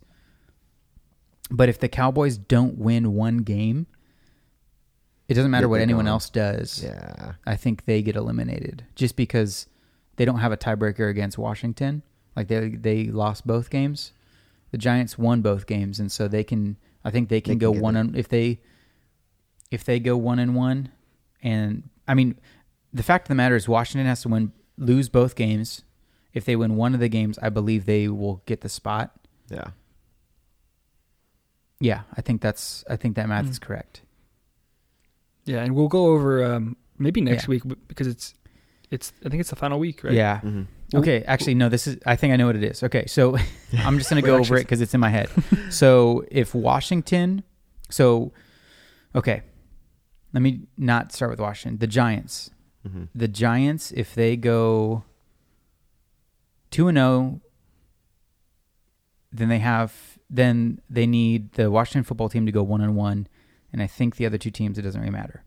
But 1.54 1.70
if 1.70 1.78
the 1.78 1.88
Cowboys 1.88 2.38
don't 2.38 2.80
win 2.80 3.14
one 3.14 3.38
game, 3.38 3.86
it 5.30 5.36
doesn't 5.36 5.52
matter 5.52 5.68
Yeah, 5.68 5.70
what 5.70 5.82
anyone 5.82 6.08
else 6.08 6.32
does. 6.32 6.84
Yeah. 6.84 7.34
I 7.46 7.56
think 7.56 7.86
they 7.86 8.02
get 8.02 8.16
eliminated 8.16 8.86
just 8.96 9.16
because 9.16 9.68
they 10.16 10.26
don't 10.26 10.40
have 10.40 10.52
a 10.52 10.58
tiebreaker 10.58 11.10
against 11.10 11.38
Washington. 11.38 12.02
Like 12.36 12.48
they 12.48 12.70
they 12.70 13.06
lost 13.06 13.46
both 13.46 13.70
games. 13.70 14.14
The 14.72 14.80
Giants 14.80 15.20
won 15.20 15.42
both 15.42 15.68
games, 15.68 16.00
and 16.00 16.12
so 16.12 16.28
they 16.28 16.44
can. 16.44 16.76
I 17.06 17.12
think 17.12 17.30
they 17.30 17.40
can 17.40 17.54
They 17.54 17.60
go 17.60 17.72
can 17.72 17.82
one 17.82 17.98
on 17.98 18.16
if 18.16 18.28
they 18.28 18.60
if 19.70 19.84
they 19.84 20.00
go 20.00 20.18
one 20.18 20.40
and 20.40 20.56
one, 20.56 20.90
and 21.44 21.90
I 22.08 22.16
mean 22.16 22.40
the 22.92 23.04
fact 23.04 23.26
of 23.26 23.30
the 23.30 23.36
matter 23.36 23.56
is 23.56 23.68
Washington 23.68 24.08
has 24.08 24.24
to 24.24 24.30
win 24.30 24.54
lose 24.78 25.08
both 25.08 25.36
games. 25.36 25.84
If 26.34 26.46
they 26.46 26.56
win 26.56 26.76
one 26.78 26.96
of 26.96 27.00
the 27.00 27.10
games, 27.10 27.38
I 27.44 27.50
believe 27.50 27.86
they 27.86 28.08
will 28.08 28.42
get 28.48 28.62
the 28.62 28.70
spot. 28.70 29.12
Yeah. 29.50 29.68
Yeah, 31.84 32.02
I 32.18 32.22
think 32.22 32.42
that's 32.42 32.84
I 32.90 32.96
think 32.96 33.16
that 33.18 33.28
math 33.28 33.46
Mm. 33.46 33.52
is 33.52 33.60
correct. 33.60 34.02
Yeah, 35.46 35.64
and 35.64 35.76
we'll 35.76 35.90
go 35.90 36.06
over 36.08 36.44
um, 36.44 36.78
maybe 36.98 37.20
next 37.22 37.44
Yeah. 37.44 37.50
week 37.50 37.64
because 37.88 38.08
it's 38.08 38.34
it's 38.90 39.12
I 39.26 39.30
think 39.30 39.42
it's 39.42 39.50
the 39.50 39.56
final 39.58 39.80
week, 39.80 40.04
right? 40.04 40.14
Yeah. 40.14 40.40
hmm 40.40 40.64
Okay, 40.96 41.24
actually, 41.24 41.56
no. 41.56 41.70
This 41.70 41.88
is. 41.88 41.98
I 42.06 42.16
think 42.16 42.34
I 42.34 42.36
know 42.38 42.46
what 42.46 42.56
it 42.56 42.64
is. 42.64 42.84
Okay, 42.84 43.06
so 43.08 43.36
I'm 43.86 43.98
just 43.98 44.10
gonna 44.10 44.22
go 44.22 44.38
over 44.38 44.56
it 44.58 44.62
because 44.64 44.80
it's 44.80 44.94
in 44.94 45.00
my 45.02 45.10
head. 45.10 45.28
so 45.70 46.24
if 46.30 46.54
Washington, 46.54 47.44
so 47.90 48.32
okay, 49.16 49.42
let 50.34 50.42
me 50.42 50.62
not 50.78 51.12
start 51.12 51.32
with 51.32 51.40
Washington. 51.40 51.80
The 51.80 51.88
Giants. 51.88 52.52
hmm 52.88 53.06
The 53.16 53.28
Giants, 53.28 53.92
if 53.92 54.14
they 54.14 54.38
go 54.38 55.04
two 56.70 56.88
and 56.88 56.98
zero, 56.98 57.42
then 59.32 59.50
they 59.50 59.60
have 59.60 60.13
then 60.34 60.82
they 60.90 61.06
need 61.06 61.54
the 61.54 61.70
Washington 61.70 62.04
football 62.04 62.28
team 62.28 62.46
to 62.48 62.52
go 62.52 62.64
one 62.64 62.82
and 62.82 62.96
one, 62.96 63.28
and 63.72 63.82
I 63.84 63.88
think 63.88 64.16
the 64.18 64.26
other 64.26 64.38
two 64.40 64.50
teams 64.52 64.78
it 64.78 64.82
doesn't 64.82 65.00
really 65.00 65.12
matter. 65.14 65.44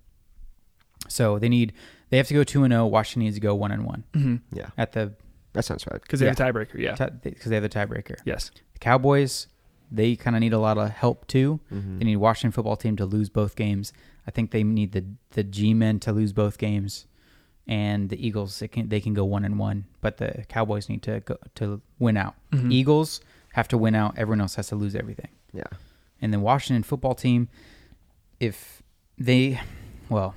So 1.09 1.38
they 1.38 1.49
need 1.49 1.72
they 2.11 2.16
have 2.16 2.29
to 2.29 2.35
go 2.35 2.44
two 2.44 2.62
and 2.64 2.72
zero. 2.72 2.87
Washington 2.87 3.25
needs 3.25 3.37
to 3.37 3.40
go 3.40 3.55
one 3.55 3.72
and 3.72 3.85
one 3.85 4.42
Yeah. 4.53 4.70
at 4.79 4.92
the 4.92 5.12
That 5.53 5.64
sounds 5.64 5.87
right. 5.90 6.01
Because 6.01 6.20
they 6.20 6.27
have 6.27 6.38
a 6.38 6.42
tiebreaker. 6.42 6.79
Yeah. 6.79 6.94
because 7.22 7.46
they 7.51 7.57
have 7.57 7.62
the 7.62 7.68
tiebreaker. 7.68 8.16
yes. 8.25 8.51
The 8.75 8.79
Cowboys, 8.79 9.46
they 9.90 10.16
kind 10.16 10.37
of 10.37 10.40
need 10.40 10.53
a 10.53 10.59
lot 10.59 10.79
of 10.79 10.90
help 10.90 11.27
too. 11.27 11.61
hmm 11.68 11.99
They 11.99 12.05
need 12.05 12.16
Washington 12.16 12.53
football 12.53 12.77
team 12.77 12.96
to 12.96 13.05
lose 13.07 13.29
both 13.29 13.57
games. 13.57 13.92
I 14.27 14.31
think 14.31 14.51
they 14.51 14.62
need 14.64 14.92
the 14.92 15.05
the 15.31 15.44
G 15.44 15.75
men 15.75 15.99
to 16.01 16.12
lose 16.12 16.33
both 16.33 16.59
games, 16.59 17.07
and 17.66 18.09
the 18.11 18.18
Eagles 18.27 18.59
they 18.59 18.68
can 18.68 18.88
they 18.88 19.01
can 19.01 19.14
go 19.14 19.25
one 19.25 19.44
and 19.44 19.59
one, 19.59 19.85
but 20.01 20.16
the 20.18 20.44
Cowboys 20.49 20.88
need 20.88 21.03
to 21.05 21.20
go 21.20 21.37
to 21.57 21.81
win 21.99 22.16
out. 22.16 22.35
Mhm. 22.53 22.72
Eagles 22.72 23.20
have 23.57 23.69
to 23.69 23.79
win 23.79 23.95
out. 23.95 24.19
Everyone 24.19 24.42
else 24.42 24.57
has 24.57 24.69
to 24.69 24.77
lose 24.77 24.95
everything. 24.95 25.31
Yeah. 25.51 25.64
And 26.21 26.31
then 26.31 26.42
Washington 26.42 26.83
football 26.83 27.14
team, 27.14 27.49
if 28.38 28.83
they, 29.16 29.59
well, 30.11 30.35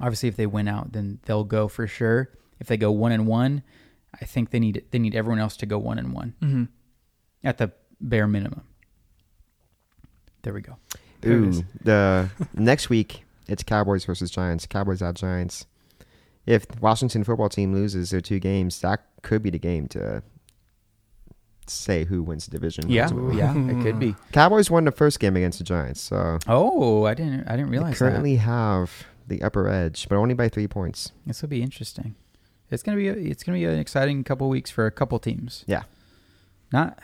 obviously 0.00 0.28
if 0.28 0.34
they 0.34 0.46
win 0.46 0.66
out, 0.66 0.90
then 0.90 1.20
they'll 1.26 1.44
go 1.44 1.68
for 1.68 1.86
sure. 1.86 2.30
If 2.58 2.66
they 2.66 2.76
go 2.76 2.90
one 2.90 3.12
and 3.12 3.24
one, 3.28 3.62
I 4.20 4.24
think 4.24 4.50
they 4.50 4.58
need 4.58 4.84
they 4.90 4.98
need 4.98 5.14
everyone 5.14 5.38
else 5.38 5.56
to 5.58 5.66
go 5.66 5.78
one 5.78 5.98
and 5.98 6.12
one 6.12 6.34
hmm 6.40 6.64
at 7.44 7.58
the 7.58 7.70
bare 8.00 8.26
minimum. 8.26 8.62
There 10.42 10.52
we 10.52 10.60
go. 10.60 10.76
There. 11.20 11.34
Ooh, 11.34 11.62
the 11.84 12.30
next 12.54 12.90
week 12.90 13.24
it's 13.46 13.62
Cowboys 13.62 14.04
versus 14.04 14.32
Giants. 14.32 14.66
Cowboys 14.66 15.02
at 15.02 15.14
Giants. 15.14 15.66
If 16.46 16.66
Washington 16.80 17.22
football 17.22 17.48
team 17.48 17.72
loses 17.72 18.10
their 18.10 18.20
two 18.20 18.40
games, 18.40 18.80
that 18.80 19.04
could 19.22 19.40
be 19.40 19.50
the 19.50 19.58
game 19.60 19.86
to 19.88 20.24
say 21.74 22.04
who 22.04 22.22
wins 22.22 22.46
the 22.46 22.50
division. 22.50 22.88
Yeah, 22.88 23.04
ultimately. 23.04 23.38
yeah, 23.38 23.52
it 23.56 23.82
could 23.82 23.98
be. 23.98 24.14
Cowboys 24.32 24.70
won 24.70 24.84
the 24.84 24.92
first 24.92 25.20
game 25.20 25.36
against 25.36 25.58
the 25.58 25.64
Giants, 25.64 26.00
so 26.00 26.38
Oh, 26.46 27.04
I 27.04 27.14
didn't 27.14 27.46
I 27.48 27.52
didn't 27.56 27.66
they 27.70 27.78
realize 27.78 27.98
currently 27.98 28.36
have 28.36 28.90
the 29.26 29.42
upper 29.42 29.68
edge, 29.68 30.06
but 30.08 30.16
only 30.16 30.34
by 30.34 30.48
three 30.48 30.66
points. 30.68 31.12
This 31.26 31.42
will 31.42 31.48
be 31.48 31.62
interesting. 31.62 32.14
It's 32.70 32.82
gonna 32.82 32.96
be 32.98 33.08
a, 33.08 33.14
it's 33.14 33.42
gonna 33.42 33.56
be 33.58 33.64
an 33.64 33.78
exciting 33.78 34.24
couple 34.24 34.48
weeks 34.48 34.70
for 34.70 34.86
a 34.86 34.90
couple 34.90 35.18
teams. 35.18 35.64
Yeah. 35.66 35.82
Not, 36.72 36.98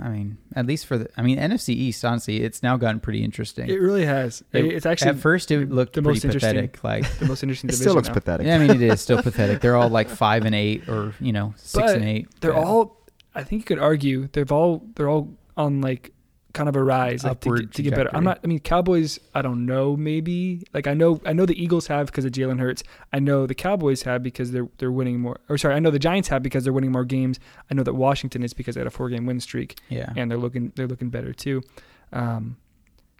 I 0.00 0.08
mean, 0.08 0.38
at 0.56 0.66
least 0.66 0.86
for 0.86 0.98
the 0.98 1.08
I 1.16 1.22
mean 1.22 1.38
NFC 1.38 1.68
East. 1.70 2.04
Honestly, 2.04 2.42
it's 2.42 2.62
now 2.64 2.76
gotten 2.76 2.98
pretty 2.98 3.22
interesting. 3.22 3.68
It 3.68 3.80
really 3.80 4.04
has. 4.04 4.42
It- 4.52 4.64
it's 4.64 4.86
actually 4.86 5.10
at 5.10 5.16
first 5.18 5.50
it 5.52 5.70
looked 5.70 5.94
the 5.94 6.02
pretty 6.02 6.16
most 6.16 6.24
interesting- 6.24 6.68
pathetic. 6.68 6.82
Like, 6.84 7.18
the 7.18 7.26
most 7.26 7.42
interesting 7.44 7.70
It 7.70 7.74
still 7.74 7.94
looks 7.94 8.08
now. 8.08 8.14
pathetic. 8.14 8.46
yeah, 8.46 8.56
I 8.56 8.58
mean, 8.58 8.70
it 8.70 8.82
is 8.82 9.00
still 9.00 9.22
pathetic. 9.22 9.60
They're 9.60 9.76
all 9.76 9.88
like 9.88 10.08
five 10.08 10.44
and 10.46 10.54
eight, 10.54 10.88
or 10.88 11.14
you 11.20 11.32
know, 11.32 11.54
six 11.56 11.80
But 11.86 11.94
and 11.96 12.04
eight. 12.04 12.28
They're 12.40 12.52
Yeah. 12.52 12.58
all. 12.62 13.00
I 13.34 13.42
think 13.42 13.62
you 13.62 13.64
could 13.66 13.78
argue 13.78 14.28
they've 14.32 14.50
all 14.50 14.84
they're 14.94 15.08
all 15.08 15.34
on 15.56 15.80
like 15.80 16.12
kind 16.54 16.68
of 16.68 16.76
a 16.76 16.82
rise 16.82 17.24
like, 17.24 17.40
to, 17.40 17.66
to 17.66 17.82
get 17.82 17.94
better. 17.94 18.08
I'm 18.14 18.24
not. 18.24 18.38
I 18.42 18.46
mean, 18.46 18.60
Cowboys. 18.60 19.18
I 19.34 19.42
don't 19.42 19.66
know. 19.66 19.96
Maybe 19.96 20.62
like 20.72 20.86
I 20.86 20.94
know. 20.94 21.20
I 21.26 21.32
know 21.32 21.44
the 21.44 21.60
Eagles 21.60 21.88
have 21.88 22.06
because 22.06 22.24
of 22.24 22.32
Jalen 22.32 22.60
Hurts. 22.60 22.82
I 23.12 23.18
know 23.18 23.46
the 23.46 23.54
Cowboys 23.54 24.02
have 24.02 24.22
because 24.22 24.52
they're 24.52 24.68
they're 24.78 24.92
winning 24.92 25.20
more. 25.20 25.38
Or 25.48 25.58
sorry, 25.58 25.74
I 25.74 25.80
know 25.80 25.90
the 25.90 25.98
Giants 25.98 26.28
have 26.28 26.42
because 26.42 26.64
they're 26.64 26.72
winning 26.72 26.92
more 26.92 27.04
games. 27.04 27.38
I 27.70 27.74
know 27.74 27.82
that 27.82 27.94
Washington 27.94 28.42
is 28.42 28.54
because 28.54 28.76
they 28.76 28.80
had 28.80 28.86
a 28.86 28.90
four 28.90 29.10
game 29.10 29.26
win 29.26 29.40
streak 29.40 29.78
yeah. 29.88 30.12
and 30.16 30.30
they're 30.30 30.38
looking 30.38 30.72
they're 30.76 30.88
looking 30.88 31.10
better 31.10 31.34
too. 31.34 31.62
Um, 32.12 32.56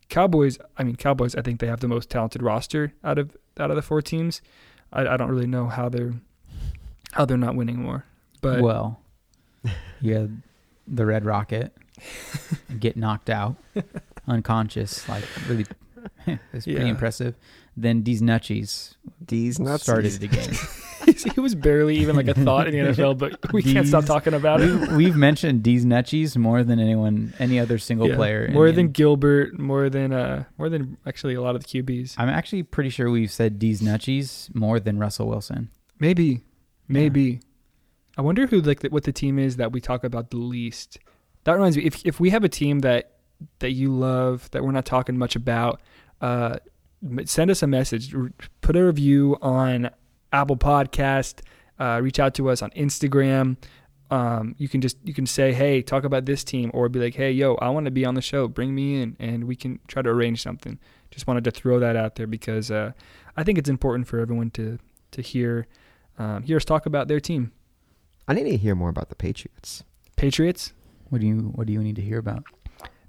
Cowboys. 0.08 0.58
I 0.78 0.84
mean, 0.84 0.96
Cowboys. 0.96 1.34
I 1.34 1.42
think 1.42 1.60
they 1.60 1.66
have 1.66 1.80
the 1.80 1.88
most 1.88 2.08
talented 2.08 2.42
roster 2.42 2.94
out 3.02 3.18
of 3.18 3.36
out 3.58 3.70
of 3.70 3.76
the 3.76 3.82
four 3.82 4.00
teams. 4.00 4.40
I, 4.92 5.06
I 5.06 5.16
don't 5.16 5.30
really 5.30 5.46
know 5.46 5.66
how 5.66 5.88
they're 5.88 6.14
how 7.12 7.24
they're 7.24 7.36
not 7.36 7.56
winning 7.56 7.82
more. 7.82 8.04
But 8.40 8.60
well, 8.60 9.00
you 10.00 10.14
had 10.14 10.42
the 10.86 11.06
Red 11.06 11.24
Rocket 11.24 11.72
get 12.78 12.96
knocked 12.96 13.30
out, 13.30 13.56
unconscious, 14.26 15.08
like 15.08 15.24
really. 15.48 15.66
it's 16.52 16.64
pretty 16.66 16.72
Yeah. 16.80 16.86
impressive. 16.86 17.34
Then 17.76 18.02
DiNucci 18.04 18.94
These 19.26 19.58
nuts 19.58 19.82
started 19.82 20.12
the 20.12 20.28
game. 20.28 20.50
it 21.08 21.38
was 21.38 21.54
barely 21.56 21.96
even 21.96 22.14
like 22.14 22.28
a 22.28 22.34
thought 22.34 22.68
in 22.68 22.72
the 22.74 22.92
NFL, 22.92 23.18
but 23.18 23.52
we 23.52 23.62
can't 23.62 23.88
stop 23.88 24.04
talking 24.04 24.32
about 24.34 24.60
it. 24.60 24.90
we, 24.90 24.96
we've 24.96 25.16
mentioned 25.16 25.64
DiNucci 25.64 26.36
more 26.36 26.62
than 26.62 26.78
anyone, 26.78 27.34
any 27.40 27.58
other 27.58 27.78
single 27.78 28.08
Yeah. 28.08 28.14
player. 28.16 28.48
more 28.52 28.66
the 28.66 28.72
than 28.76 28.86
N- 28.86 28.92
Gilbert, 28.92 29.58
more 29.58 29.88
than 29.90 30.12
uh, 30.12 30.44
more 30.56 30.68
than 30.68 30.98
actually 31.06 31.34
a 31.34 31.40
lot 31.42 31.56
of 31.56 31.64
the 31.66 31.82
QBs. 31.82 32.14
I'm 32.16 32.28
actually 32.28 32.62
pretty 32.62 32.90
sure 32.90 33.10
we've 33.10 33.32
said 33.32 33.58
DiNucci 33.58 34.54
more 34.54 34.78
than 34.78 34.98
Russell 34.98 35.26
Wilson. 35.26 35.70
Maybe, 35.98 36.44
maybe. 36.86 37.40
I 38.16 38.22
wonder 38.22 38.46
who 38.46 38.60
like 38.60 38.82
what 38.84 39.04
the 39.04 39.12
team 39.12 39.38
is 39.38 39.56
that 39.56 39.72
we 39.72 39.80
talk 39.80 40.04
about 40.04 40.30
the 40.30 40.36
least. 40.36 40.98
That 41.44 41.52
reminds 41.52 41.76
me, 41.76 41.84
if 41.84 42.04
if 42.04 42.20
we 42.20 42.30
have 42.30 42.44
a 42.44 42.48
team 42.48 42.80
that 42.80 43.12
that 43.58 43.72
you 43.72 43.92
love 43.92 44.50
that 44.52 44.62
we're 44.64 44.72
not 44.72 44.86
talking 44.86 45.18
much 45.18 45.36
about, 45.36 45.80
uh, 46.20 46.56
send 47.24 47.50
us 47.50 47.62
a 47.62 47.66
message. 47.66 48.14
Put 48.60 48.76
a 48.76 48.84
review 48.84 49.36
on 49.42 49.90
Apple 50.32 50.56
Podcast. 50.56 51.40
Uh, 51.78 52.00
reach 52.02 52.18
out 52.18 52.34
to 52.34 52.48
us 52.50 52.62
on 52.62 52.70
Instagram. 52.70 53.56
Um, 54.10 54.54
you 54.58 54.68
can 54.68 54.80
just 54.80 54.96
you 55.02 55.14
can 55.14 55.26
say, 55.26 55.52
hey, 55.52 55.82
talk 55.82 56.04
about 56.04 56.24
this 56.24 56.44
team, 56.44 56.70
or 56.74 56.88
be 56.88 57.00
like, 57.00 57.14
hey, 57.14 57.32
yo, 57.32 57.54
I 57.56 57.70
want 57.70 57.86
to 57.86 57.90
be 57.90 58.04
on 58.04 58.14
the 58.14 58.22
show. 58.22 58.46
Bring 58.48 58.74
me 58.74 59.02
in, 59.02 59.16
and 59.18 59.44
we 59.44 59.56
can 59.56 59.80
try 59.88 60.02
to 60.02 60.10
arrange 60.10 60.42
something. 60.42 60.78
Just 61.10 61.26
wanted 61.26 61.44
to 61.44 61.50
throw 61.50 61.80
that 61.80 61.96
out 61.96 62.16
there 62.16 62.26
because 62.26 62.70
uh, 62.70 62.92
I 63.36 63.44
think 63.44 63.58
it's 63.58 63.68
important 63.68 64.06
for 64.06 64.20
everyone 64.20 64.50
to 64.52 64.78
to 65.12 65.22
hear 65.22 65.66
um, 66.18 66.42
hear 66.42 66.56
us 66.56 66.64
talk 66.64 66.86
about 66.86 67.08
their 67.08 67.20
team, 67.20 67.52
I 68.28 68.34
need 68.34 68.44
to 68.44 68.56
hear 68.56 68.74
more 68.74 68.88
about 68.88 69.08
the 69.08 69.14
Patriots. 69.14 69.84
Patriots. 70.16 70.72
What 71.10 71.20
do 71.20 71.26
you 71.26 71.36
What 71.54 71.66
do 71.66 71.72
you 71.72 71.82
need 71.82 71.96
to 71.96 72.02
hear 72.02 72.18
about? 72.18 72.44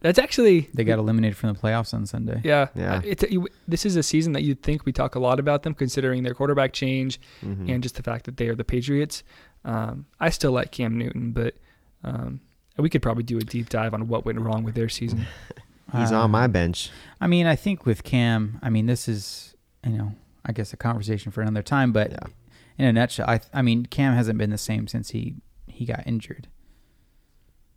That's 0.01 0.19
actually 0.19 0.69
They 0.73 0.83
got 0.83 0.99
eliminated 0.99 1.35
from 1.37 1.53
the 1.53 1.59
playoffs 1.59 1.93
on 1.93 2.05
Sunday. 2.05 2.41
yeah 2.43 2.67
Yeah. 2.75 2.95
Uh, 2.95 3.01
It's 3.03 3.23
you- 3.29 3.47
this 3.67 3.85
is 3.85 3.95
a 3.95 4.03
season 4.03 4.33
that 4.33 4.43
you'd 4.43 4.61
think 4.61 4.85
we 4.85 4.91
talk 4.91 5.15
a 5.15 5.19
lot 5.19 5.39
about 5.39 5.63
them, 5.63 5.73
considering 5.73 6.21
their 6.23 6.33
quarterback 6.35 6.73
change 6.73 7.19
Mhm. 7.41 7.69
and 7.73 7.81
just 7.83 7.95
the 7.95 8.03
fact 8.03 8.25
that 8.25 8.37
they 8.37 8.47
are 8.47 8.55
the 8.55 8.63
Patriots. 8.63 9.23
Um, 9.63 10.05
I 10.19 10.29
still 10.29 10.51
like 10.51 10.71
Cam 10.71 10.97
Newton, 10.97 11.31
but 11.31 11.55
um, 12.03 12.41
we 12.77 12.89
could 12.89 13.01
probably 13.01 13.23
do 13.23 13.37
a 13.37 13.41
deep 13.41 13.69
dive 13.69 13.93
on 13.95 14.07
what 14.07 14.25
went 14.25 14.39
wrong 14.39 14.63
with 14.63 14.75
their 14.75 14.89
season. 14.89 15.25
He's 15.95 16.11
Um, 16.11 16.17
on 16.25 16.31
my 16.31 16.45
bench. 16.47 16.91
I 17.19 17.25
mean, 17.27 17.47
I 17.47 17.55
think 17.55 17.85
with 17.85 18.03
Cam, 18.03 18.59
I 18.61 18.69
mean, 18.69 18.85
this 18.85 19.07
is 19.07 19.55
you 19.83 19.97
know, 19.97 20.13
I 20.45 20.51
guess 20.51 20.73
a 20.73 20.77
conversation 20.77 21.31
for 21.31 21.41
another 21.41 21.63
time. 21.63 21.91
But 21.91 22.11
Yeah. 22.11 22.27
In 22.77 22.85
a 22.85 22.93
nutshell, 22.93 23.29
I 23.29 23.39
I 23.53 23.61
mean, 23.61 23.85
Cam 23.85 24.13
hasn't 24.15 24.37
been 24.37 24.49
the 24.49 24.57
same 24.57 24.87
since 24.87 25.09
he 25.11 25.35
he 25.67 25.85
got 25.85 26.03
injured. 26.05 26.47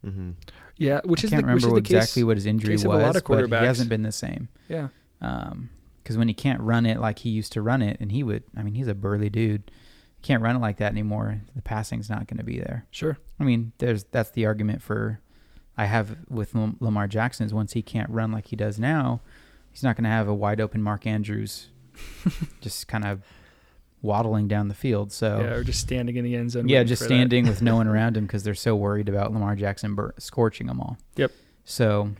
hmm 0.04 0.30
Yeah, 0.76 1.00
which 1.04 1.24
I 1.24 1.26
is 1.26 1.30
can't 1.30 1.46
the, 1.46 1.52
which 1.54 1.62
remember 1.64 1.78
is 1.78 1.90
exactly 1.92 2.22
case. 2.22 2.26
what 2.26 2.36
his 2.36 2.46
injury 2.46 2.74
was, 2.74 2.84
a 2.84 2.88
lot 2.88 3.16
of 3.16 3.24
but 3.24 3.38
he 3.38 3.44
quarterbacks. 3.44 3.60
hasn't 3.64 3.88
been 3.88 4.02
the 4.02 4.12
same. 4.12 4.48
Yeah, 4.68 4.88
because 5.20 6.16
when 6.16 6.28
he 6.28 6.34
can't 6.34 6.60
run 6.60 6.86
it 6.86 7.00
like 7.00 7.20
he 7.20 7.30
used 7.30 7.52
to 7.54 7.62
run 7.62 7.82
it, 7.82 7.96
and 8.00 8.12
he 8.12 8.22
would, 8.22 8.44
I 8.56 8.62
mean, 8.62 8.74
he's 8.74 8.88
a 8.88 8.94
burly 8.94 9.28
dude. 9.28 9.70
Can't 10.22 10.42
run 10.42 10.56
it 10.56 10.60
like 10.60 10.78
that 10.78 10.90
anymore. 10.92 11.42
The 11.54 11.62
passing's 11.62 12.10
not 12.10 12.26
going 12.26 12.38
to 12.38 12.44
be 12.44 12.58
there. 12.58 12.86
sure. 12.90 13.18
I 13.38 13.44
mean, 13.44 13.72
there's 13.78 14.04
that's 14.04 14.30
the 14.30 14.46
argument 14.46 14.82
for 14.82 15.20
I 15.76 15.84
have 15.86 16.16
with 16.28 16.54
Lamar 16.54 17.06
Jackson 17.06 17.46
is 17.46 17.54
once 17.54 17.72
he 17.74 17.82
can't 17.82 18.10
run 18.10 18.32
like 18.32 18.46
he 18.48 18.56
does 18.56 18.80
now, 18.80 19.20
he's 19.70 19.84
not 19.84 19.94
going 19.96 20.04
to 20.04 20.10
have 20.10 20.26
a 20.26 20.34
wide 20.34 20.60
open 20.60 20.82
Mark 20.82 21.06
Andrews 21.06 21.68
just 22.60 22.88
kind 22.88 23.04
of 23.04 23.22
waddling 24.02 24.48
down 24.48 24.68
the 24.68 24.74
field. 24.74 25.12
So 25.12 25.40
Yeah, 25.40 25.54
or 25.54 25.64
just 25.64 25.80
standing 25.80 26.16
in 26.16 26.24
the 26.24 26.34
end 26.36 26.50
zone. 26.52 26.68
yeah, 26.68 26.82
just 26.84 27.02
standing 27.04 27.46
with 27.48 27.62
no 27.62 27.76
one 27.76 27.88
around 27.92 28.16
him 28.16 28.26
because 28.26 28.44
they're 28.44 28.54
so 28.54 28.76
worried 28.76 29.08
about 29.08 29.32
Lamar 29.32 29.56
Jackson 29.56 29.94
bur- 29.94 30.14
scorching 30.18 30.66
them 30.68 30.80
all. 30.80 30.96
Yep. 31.16 31.32
So, 31.64 32.10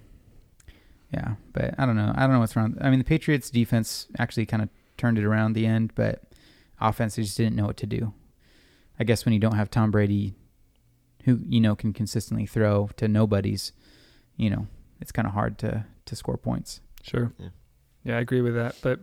yeah, 1.13 1.35
but 1.53 1.75
I 1.79 1.87
don't 1.87 1.97
know. 1.97 2.13
I 2.15 2.23
don't 2.23 2.33
know 2.33 2.41
what's 2.41 2.55
wrong. 2.57 2.77
I 2.81 2.91
mean, 2.91 2.99
the 2.99 3.05
Patriots 3.05 3.51
defense 3.51 4.07
actually 4.19 4.47
kind 4.47 4.63
of 4.63 4.69
turned 4.97 5.19
it 5.19 5.25
around 5.25 5.55
the 5.55 5.67
end, 5.67 5.93
but 5.95 6.23
offense 6.81 7.17
they 7.17 7.23
just 7.23 7.37
didn't 7.37 7.57
know 7.57 7.67
what 7.67 7.77
to 7.79 7.87
do. 7.87 8.13
I 9.01 9.05
guess 9.05 9.25
when 9.25 9.33
you 9.33 9.39
don't 9.41 9.55
have 9.57 9.71
Tom 9.71 9.91
Brady, 9.91 10.35
who 11.25 11.39
you 11.49 11.61
know 11.61 11.75
can 11.77 11.93
consistently 11.93 12.45
throw 12.47 12.91
to 12.97 13.09
nobodies, 13.09 13.73
you 14.37 14.51
know, 14.51 14.67
it's 15.01 15.13
kind 15.13 15.27
of 15.27 15.35
hard 15.35 15.59
to 15.59 15.87
to 16.07 16.17
score 16.17 16.37
points. 16.37 16.81
Sure. 17.03 17.33
Yeah. 17.39 17.49
Yeah. 18.05 18.17
I 18.17 18.21
agree 18.21 18.41
with 18.43 18.55
that. 18.57 18.77
But 18.83 19.01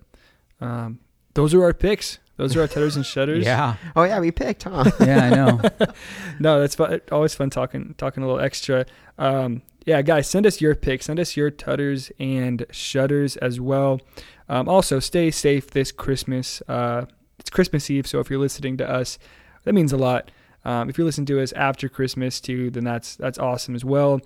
um, 0.62 1.00
those 1.36 1.54
are 1.54 1.64
our 1.64 1.74
picks. 1.74 2.18
Those 2.38 2.56
are 2.58 2.62
our 2.62 2.68
tutters 2.68 2.96
and 2.98 3.06
shutters. 3.06 3.46
Yeah, 3.46 3.76
Oh 3.96 4.04
yeah, 4.04 4.20
we 4.20 4.32
picked, 4.32 4.64
huh? 4.64 4.92
yeah, 5.00 5.26
I 5.26 5.30
know. 5.30 5.62
no, 6.40 6.60
that's 6.60 6.76
fun. 6.76 7.00
Always 7.12 7.34
fun 7.36 7.50
talking 7.50 7.94
talking 7.98 8.24
a 8.24 8.26
little 8.26 8.42
extra. 8.42 8.86
Um, 9.18 9.62
yeah, 9.86 10.02
guys, 10.02 10.28
send 10.28 10.46
us 10.46 10.60
your 10.60 10.76
picks. 10.76 11.06
Send 11.06 11.20
us 11.20 11.38
your 11.38 11.50
tutters 11.52 12.12
and 12.20 12.66
shutters 12.72 13.38
as 13.38 13.62
well. 13.62 14.02
Um, 14.50 14.68
also, 14.68 15.00
stay 15.00 15.32
safe 15.32 15.72
this 15.72 15.92
Christmas. 15.92 16.62
Uh, 16.68 17.06
it's 17.40 17.50
Christmas 17.50 17.90
Eve, 17.90 18.08
so 18.08 18.20
if 18.20 18.30
you're 18.30 18.40
listening 18.40 18.78
to 18.78 18.90
us, 18.90 19.18
that 19.64 19.74
means 19.74 19.94
a 19.94 19.98
lot. 19.98 20.32
Um, 20.66 20.90
if 20.90 20.98
you're 20.98 21.06
listening 21.06 21.28
to 21.28 21.42
us 21.42 21.52
after 21.54 21.88
Christmas 21.88 22.42
too, 22.42 22.72
then 22.72 22.84
that's 22.84 23.16
that's 23.16 23.38
awesome 23.38 23.76
as 23.76 23.86
well. 23.86 24.20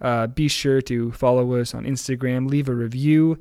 Uh, 0.00 0.26
be 0.26 0.46
sure 0.46 0.80
to 0.82 1.10
follow 1.12 1.54
us 1.54 1.74
on 1.74 1.84
Instagram, 1.84 2.48
leave 2.48 2.68
a 2.68 2.74
review, 2.74 3.38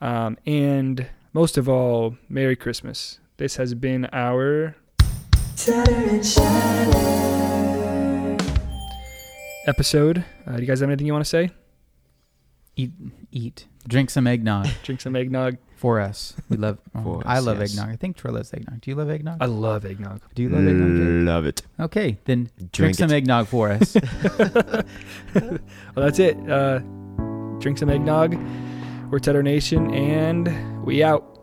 um, 0.00 0.38
and 0.46 1.06
most 1.38 1.56
of 1.56 1.68
all, 1.68 2.16
Merry 2.28 2.56
Christmas. 2.56 3.20
This 3.36 3.54
has 3.54 3.72
been 3.72 4.08
our 4.12 4.74
episode. 9.64 10.24
Uh, 10.44 10.56
do 10.56 10.62
you 10.62 10.66
guys 10.66 10.80
have 10.80 10.88
anything 10.88 11.06
you 11.06 11.12
want 11.12 11.24
to 11.24 11.28
say? 11.28 11.50
Eat, 12.74 12.90
eat, 13.30 13.68
drink 13.86 14.10
some 14.10 14.26
eggnog 14.26 14.66
Drink 14.82 15.00
some 15.00 15.14
eggnog. 15.14 15.58
for 15.76 16.00
us. 16.00 16.34
We 16.48 16.56
love. 16.56 16.78
oh, 16.96 17.02
For 17.20 17.22
I 17.24 17.38
us, 17.38 17.46
love 17.46 17.60
yes. 17.60 17.70
eggnog. 17.70 17.90
I 17.94 17.96
think 17.96 18.16
Troy 18.16 18.32
loves 18.32 18.52
eggnog. 18.52 18.80
Do 18.80 18.90
you 18.90 18.96
love 18.96 19.08
eggnog? 19.08 19.36
I 19.40 19.46
love 19.46 19.84
eggnog. 19.86 20.20
Do 20.34 20.42
you 20.42 20.48
love 20.48 20.66
eggnog? 20.66 20.96
Jake? 20.96 21.24
Love 21.24 21.46
it. 21.46 21.62
Okay, 21.78 22.18
then 22.24 22.50
drink, 22.58 22.72
Drink 22.72 22.94
some 22.96 23.12
eggnog 23.12 23.46
for 23.46 23.70
us. 23.70 23.96
Well, 25.94 26.04
that's 26.06 26.18
it. 26.18 26.36
Uh, 26.50 26.80
drink 27.60 27.78
some 27.78 27.90
eggnog. 27.90 28.34
We're 29.10 29.20
Tutter 29.20 29.42
Nation, 29.42 29.94
and 29.94 30.84
we 30.84 31.02
out. 31.02 31.37